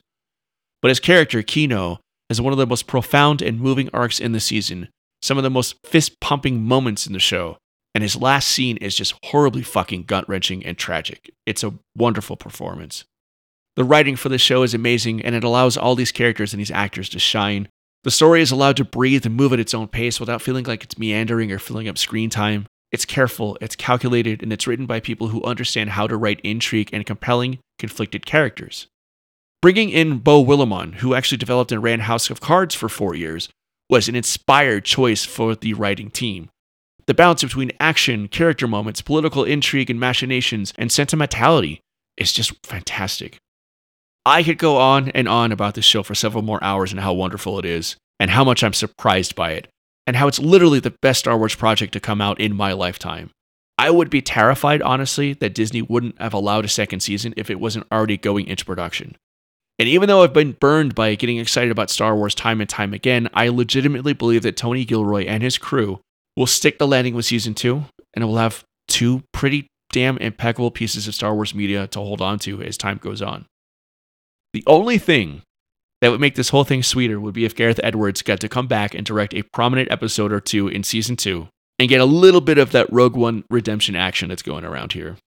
But 0.81 0.89
his 0.89 0.99
character, 0.99 1.43
Kino, 1.43 1.99
has 2.29 2.41
one 2.41 2.53
of 2.53 2.57
the 2.57 2.65
most 2.65 2.87
profound 2.87 3.43
and 3.43 3.59
moving 3.59 3.87
arcs 3.93 4.19
in 4.19 4.31
the 4.31 4.39
season, 4.39 4.89
some 5.21 5.37
of 5.37 5.43
the 5.43 5.51
most 5.51 5.75
fist 5.85 6.19
pumping 6.21 6.63
moments 6.63 7.05
in 7.05 7.13
the 7.13 7.19
show, 7.19 7.57
and 7.93 8.01
his 8.01 8.15
last 8.15 8.47
scene 8.47 8.77
is 8.77 8.95
just 8.95 9.13
horribly 9.25 9.61
fucking 9.61 10.03
gut 10.03 10.27
wrenching 10.27 10.65
and 10.65 10.75
tragic. 10.75 11.29
It's 11.45 11.63
a 11.63 11.75
wonderful 11.95 12.35
performance. 12.35 13.03
The 13.75 13.83
writing 13.83 14.15
for 14.15 14.29
this 14.29 14.41
show 14.41 14.63
is 14.63 14.73
amazing, 14.73 15.21
and 15.21 15.35
it 15.35 15.43
allows 15.43 15.77
all 15.77 15.93
these 15.93 16.11
characters 16.11 16.51
and 16.51 16.59
these 16.59 16.71
actors 16.71 17.09
to 17.09 17.19
shine. 17.19 17.67
The 18.03 18.11
story 18.11 18.41
is 18.41 18.51
allowed 18.51 18.77
to 18.77 18.83
breathe 18.83 19.25
and 19.25 19.35
move 19.35 19.53
at 19.53 19.59
its 19.59 19.75
own 19.75 19.87
pace 19.87 20.19
without 20.19 20.41
feeling 20.41 20.65
like 20.65 20.83
it's 20.83 20.97
meandering 20.97 21.51
or 21.51 21.59
filling 21.59 21.87
up 21.87 21.97
screen 21.97 22.29
time. 22.31 22.65
It's 22.91 23.05
careful, 23.05 23.57
it's 23.61 23.75
calculated, 23.75 24.41
and 24.41 24.51
it's 24.51 24.65
written 24.65 24.85
by 24.85 24.99
people 24.99 25.27
who 25.27 25.43
understand 25.43 25.91
how 25.91 26.07
to 26.07 26.17
write 26.17 26.41
intrigue 26.43 26.89
and 26.91 27.05
compelling, 27.05 27.59
conflicted 27.77 28.25
characters. 28.25 28.87
Bringing 29.61 29.91
in 29.91 30.17
Beau 30.17 30.43
Willimon, 30.43 30.95
who 30.95 31.13
actually 31.13 31.37
developed 31.37 31.71
and 31.71 31.83
ran 31.83 32.01
House 32.01 32.31
of 32.31 32.41
Cards 32.41 32.73
for 32.73 32.89
four 32.89 33.13
years, 33.13 33.47
was 33.89 34.09
an 34.09 34.15
inspired 34.15 34.83
choice 34.83 35.23
for 35.23 35.55
the 35.55 35.75
writing 35.75 36.09
team. 36.09 36.49
The 37.05 37.13
balance 37.13 37.43
between 37.43 37.71
action, 37.79 38.27
character 38.27 38.67
moments, 38.67 39.01
political 39.01 39.43
intrigue 39.43 39.91
and 39.91 39.99
machinations, 39.99 40.73
and 40.77 40.91
sentimentality 40.91 41.81
is 42.17 42.33
just 42.33 42.53
fantastic. 42.65 43.37
I 44.25 44.43
could 44.43 44.57
go 44.57 44.77
on 44.77 45.09
and 45.09 45.27
on 45.27 45.51
about 45.51 45.73
this 45.73 45.85
show 45.85 46.03
for 46.03 46.13
several 46.13 46.43
more 46.43 46.63
hours 46.63 46.91
and 46.91 47.01
how 47.01 47.13
wonderful 47.13 47.57
it 47.57 47.65
is, 47.65 47.95
and 48.19 48.29
how 48.29 48.43
much 48.43 48.63
I'm 48.63 48.73
surprised 48.73 49.35
by 49.35 49.51
it, 49.53 49.67
and 50.05 50.15
how 50.15 50.27
it's 50.27 50.39
literally 50.39 50.79
the 50.79 50.95
best 51.01 51.21
Star 51.21 51.37
Wars 51.37 51.55
project 51.55 51.93
to 51.93 51.99
come 51.99 52.21
out 52.21 52.39
in 52.39 52.55
my 52.55 52.73
lifetime. 52.73 53.31
I 53.79 53.89
would 53.89 54.11
be 54.11 54.21
terrified, 54.21 54.83
honestly, 54.83 55.33
that 55.33 55.55
Disney 55.55 55.81
wouldn't 55.81 56.21
have 56.21 56.35
allowed 56.35 56.65
a 56.65 56.69
second 56.69 56.99
season 56.99 57.33
if 57.35 57.49
it 57.49 57.59
wasn't 57.59 57.87
already 57.91 58.15
going 58.15 58.45
into 58.45 58.63
production. 58.63 59.15
And 59.79 59.89
even 59.89 60.07
though 60.07 60.21
I've 60.21 60.33
been 60.33 60.51
burned 60.51 60.93
by 60.93 61.15
getting 61.15 61.37
excited 61.37 61.71
about 61.71 61.89
Star 61.89 62.15
Wars 62.15 62.35
time 62.35 62.61
and 62.61 62.69
time 62.69 62.93
again, 62.93 63.27
I 63.33 63.47
legitimately 63.47 64.13
believe 64.13 64.43
that 64.43 64.55
Tony 64.55 64.85
Gilroy 64.85 65.25
and 65.25 65.41
his 65.41 65.57
crew 65.57 65.99
will 66.37 66.45
stick 66.45 66.77
the 66.77 66.87
landing 66.87 67.15
with 67.15 67.25
season 67.25 67.55
two, 67.55 67.85
and 68.13 68.23
we'll 68.23 68.37
have 68.37 68.63
two 68.87 69.23
pretty 69.31 69.65
damn 69.91 70.19
impeccable 70.19 70.69
pieces 70.69 71.07
of 71.07 71.15
Star 71.15 71.33
Wars 71.33 71.55
media 71.55 71.87
to 71.87 71.99
hold 71.99 72.21
on 72.21 72.37
to 72.39 72.61
as 72.61 72.77
time 72.77 72.97
goes 72.97 73.23
on. 73.23 73.47
The 74.53 74.63
only 74.67 74.97
thing 74.97 75.43
that 76.01 76.09
would 76.09 76.19
make 76.19 76.35
this 76.35 76.49
whole 76.49 76.63
thing 76.63 76.83
sweeter 76.83 77.19
would 77.19 77.33
be 77.33 77.45
if 77.45 77.55
Gareth 77.55 77.79
Edwards 77.83 78.21
got 78.21 78.39
to 78.41 78.49
come 78.49 78.67
back 78.67 78.93
and 78.93 79.05
direct 79.05 79.33
a 79.33 79.43
prominent 79.43 79.91
episode 79.91 80.31
or 80.31 80.39
two 80.39 80.67
in 80.67 80.83
season 80.83 81.15
two 81.15 81.47
and 81.79 81.89
get 81.89 82.01
a 82.01 82.05
little 82.05 82.41
bit 82.41 82.57
of 82.57 82.71
that 82.71 82.91
Rogue 82.91 83.15
One 83.15 83.43
redemption 83.49 83.95
action 83.95 84.29
that's 84.29 84.41
going 84.41 84.65
around 84.65 84.93
here. 84.93 85.17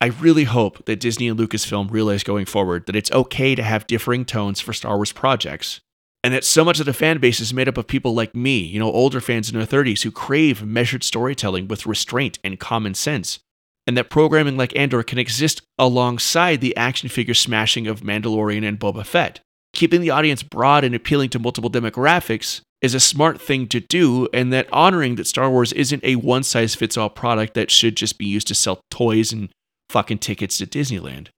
I 0.00 0.06
really 0.06 0.44
hope 0.44 0.86
that 0.86 0.98
Disney 0.98 1.28
and 1.28 1.38
Lucasfilm 1.38 1.90
realize 1.90 2.22
going 2.22 2.46
forward 2.46 2.86
that 2.86 2.96
it's 2.96 3.12
okay 3.12 3.54
to 3.54 3.62
have 3.62 3.86
differing 3.86 4.24
tones 4.24 4.58
for 4.58 4.72
Star 4.72 4.96
Wars 4.96 5.12
projects, 5.12 5.80
and 6.24 6.32
that 6.32 6.44
so 6.44 6.64
much 6.64 6.80
of 6.80 6.86
the 6.86 6.94
fan 6.94 7.18
base 7.18 7.38
is 7.38 7.52
made 7.52 7.68
up 7.68 7.76
of 7.76 7.86
people 7.86 8.14
like 8.14 8.34
me, 8.34 8.58
you 8.58 8.78
know, 8.78 8.90
older 8.90 9.20
fans 9.20 9.50
in 9.50 9.58
their 9.58 9.66
30s 9.66 10.02
who 10.02 10.10
crave 10.10 10.64
measured 10.64 11.04
storytelling 11.04 11.68
with 11.68 11.86
restraint 11.86 12.38
and 12.42 12.58
common 12.58 12.94
sense, 12.94 13.40
and 13.86 13.96
that 13.96 14.10
programming 14.10 14.56
like 14.56 14.76
Andor 14.76 15.02
can 15.02 15.18
exist 15.18 15.62
alongside 15.78 16.60
the 16.60 16.76
action 16.76 17.08
figure 17.08 17.34
smashing 17.34 17.86
of 17.86 18.00
Mandalorian 18.00 18.66
and 18.66 18.78
Boba 18.78 19.04
Fett. 19.04 19.40
Keeping 19.72 20.00
the 20.00 20.10
audience 20.10 20.42
broad 20.42 20.84
and 20.84 20.94
appealing 20.94 21.30
to 21.30 21.38
multiple 21.38 21.70
demographics 21.70 22.60
is 22.82 22.94
a 22.94 23.00
smart 23.00 23.40
thing 23.40 23.68
to 23.68 23.80
do, 23.80 24.28
and 24.32 24.52
that 24.52 24.68
honoring 24.72 25.16
that 25.16 25.26
Star 25.26 25.50
Wars 25.50 25.72
isn't 25.72 26.04
a 26.04 26.16
one 26.16 26.42
size 26.42 26.74
fits 26.74 26.96
all 26.96 27.10
product 27.10 27.54
that 27.54 27.70
should 27.70 27.96
just 27.96 28.18
be 28.18 28.26
used 28.26 28.48
to 28.48 28.54
sell 28.54 28.80
toys 28.90 29.32
and 29.32 29.50
fucking 29.90 30.18
tickets 30.18 30.58
to 30.58 30.66
Disneyland. 30.66 31.28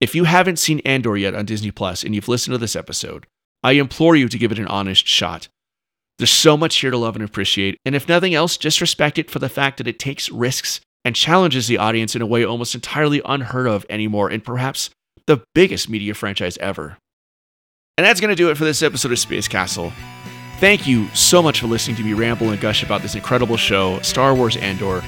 If 0.00 0.14
you 0.14 0.24
haven't 0.24 0.58
seen 0.58 0.80
Andor 0.80 1.16
yet 1.16 1.34
on 1.34 1.46
Disney 1.46 1.70
Plus 1.70 2.02
and 2.02 2.14
you've 2.14 2.28
listened 2.28 2.54
to 2.54 2.58
this 2.58 2.76
episode, 2.76 3.26
I 3.62 3.72
implore 3.72 4.16
you 4.16 4.28
to 4.28 4.38
give 4.38 4.52
it 4.52 4.58
an 4.58 4.66
honest 4.66 5.06
shot. 5.06 5.48
There's 6.18 6.30
so 6.30 6.56
much 6.56 6.76
here 6.76 6.90
to 6.90 6.98
love 6.98 7.16
and 7.16 7.24
appreciate, 7.24 7.78
and 7.84 7.94
if 7.94 8.08
nothing 8.08 8.34
else, 8.34 8.56
just 8.56 8.80
respect 8.80 9.18
it 9.18 9.30
for 9.30 9.38
the 9.38 9.48
fact 9.48 9.78
that 9.78 9.88
it 9.88 9.98
takes 9.98 10.30
risks 10.30 10.80
and 11.04 11.14
challenges 11.14 11.66
the 11.66 11.78
audience 11.78 12.16
in 12.16 12.22
a 12.22 12.26
way 12.26 12.44
almost 12.44 12.74
entirely 12.74 13.20
unheard 13.24 13.66
of 13.66 13.84
anymore 13.90 14.30
in 14.30 14.40
perhaps 14.40 14.90
the 15.26 15.42
biggest 15.54 15.88
media 15.88 16.14
franchise 16.14 16.56
ever. 16.58 16.96
And 17.96 18.06
that's 18.06 18.20
going 18.20 18.30
to 18.30 18.34
do 18.36 18.50
it 18.50 18.56
for 18.56 18.64
this 18.64 18.82
episode 18.82 19.12
of 19.12 19.18
Space 19.18 19.46
Castle. 19.46 19.92
Thank 20.58 20.86
you 20.86 21.08
so 21.08 21.42
much 21.42 21.60
for 21.60 21.66
listening 21.66 21.96
to 21.96 22.02
me 22.02 22.12
ramble 22.12 22.50
and 22.50 22.60
gush 22.60 22.82
about 22.82 23.02
this 23.02 23.14
incredible 23.14 23.56
show, 23.56 24.00
Star 24.00 24.34
Wars 24.34 24.56
Andor, 24.56 25.02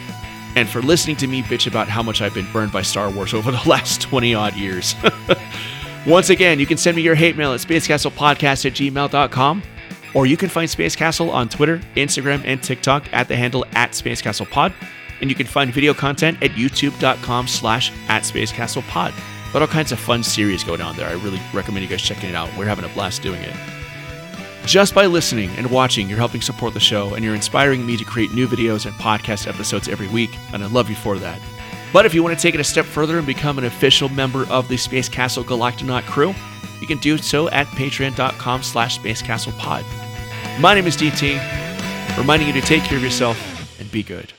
and 0.55 0.69
for 0.69 0.83
listening 0.83 1.17
to 1.17 1.27
me 1.27 1.43
bitch 1.43 1.67
about 1.67 1.89
how 1.89 2.03
much 2.03 2.21
I've 2.21 2.35
been 2.35 2.51
burned 2.53 2.73
by 2.73 2.83
Star 2.83 3.11
Wars 3.11 3.35
over 3.35 3.51
the 3.51 3.63
last 3.69 4.03
20 4.03 4.35
odd 4.35 4.55
years. 4.55 4.95
Once 6.07 6.31
again, 6.31 6.61
you 6.61 6.67
can 6.67 6.77
send 6.77 6.97
me 6.97 7.03
your 7.03 7.17
hate 7.17 7.37
mail 7.37 7.53
at 7.53 7.61
spacecastlepodcast 7.61 8.67
at 8.67 8.73
gmail.com, 8.75 9.63
or 10.15 10.27
you 10.27 10.37
can 10.37 10.49
find 10.49 10.71
Space 10.71 10.95
Castle 10.95 11.31
on 11.31 11.49
Twitter, 11.49 11.79
Instagram, 11.97 12.43
and 12.45 12.63
TikTok 12.63 13.13
at 13.13 13.27
the 13.27 13.37
handle 13.37 13.67
at 13.73 13.91
SpaceCastlePod 13.91 14.73
and 15.21 15.31
you 15.31 15.37
can 15.37 15.47
find 15.47 15.73
video 15.73 15.95
content 15.95 16.43
at 16.43 16.53
youtube.com 16.53 17.49
slash 17.49 17.93
at 18.09 18.23
spacecastlepod. 18.23 19.13
Got 19.53 19.63
all 19.63 19.69
kinds 19.69 19.93
of 19.93 19.99
fun 19.99 20.23
series 20.23 20.65
going 20.65 20.81
on 20.81 20.97
there. 20.97 21.09
I 21.09 21.13
really 21.13 21.41
recommend 21.55 21.83
you 21.83 21.89
guys 21.89 22.03
checking 22.03 22.29
it 22.29 22.35
out. 22.35 22.55
We're 22.57 22.67
having 22.67 22.85
a 22.85 22.89
blast 22.89 23.23
doing 23.23 23.41
it. 23.43 23.55
Just 24.67 24.95
by 24.95 25.07
listening 25.07 25.51
and 25.51 25.71
watching, 25.71 26.09
you're 26.09 26.19
helping 26.19 26.41
support 26.41 26.75
the 26.75 26.81
show, 26.81 27.15
and 27.15 27.25
you're 27.25 27.37
inspiring 27.37 27.87
me 27.87 27.97
to 27.97 28.05
create 28.05 28.33
new 28.33 28.49
videos 28.49 28.85
and 28.85 28.95
podcast 28.97 29.47
episodes 29.47 29.89
every 29.89 30.09
week, 30.09 30.31
and 30.53 30.63
I 30.63 30.67
love 30.67 30.91
you 30.91 30.97
for 30.97 31.19
that. 31.19 31.41
But 31.93 32.05
if 32.05 32.15
you 32.15 32.23
want 32.23 32.37
to 32.37 32.43
take 32.43 32.55
it 32.55 32.61
a 32.61 32.65
step 32.65 32.85
further 32.85 33.17
and 33.17 33.27
become 33.27 33.59
an 33.59 33.65
official 33.65 34.09
member 34.09 34.45
of 34.51 34.69
the 34.69 34.77
Space 34.77 35.09
Castle 35.09 35.45
Galactonaut 35.45 36.03
crew, 36.07 36.35
you 36.81 36.87
can 36.87 36.99
do 36.99 37.17
so 37.17 37.49
at 37.51 37.67
patreon.com 37.69 38.63
slash 38.63 38.99
spacecastlepod. 38.99 39.85
My 40.61 40.75
name 40.75 40.87
is 40.87 40.97
DT, 40.97 42.19
reminding 42.19 42.49
you 42.49 42.61
to 42.61 42.67
take 42.67 42.83
care 42.83 42.99
of 42.99 43.05
yourself 43.05 43.81
and 43.81 43.91
be 43.91 44.03
good. 44.03 44.33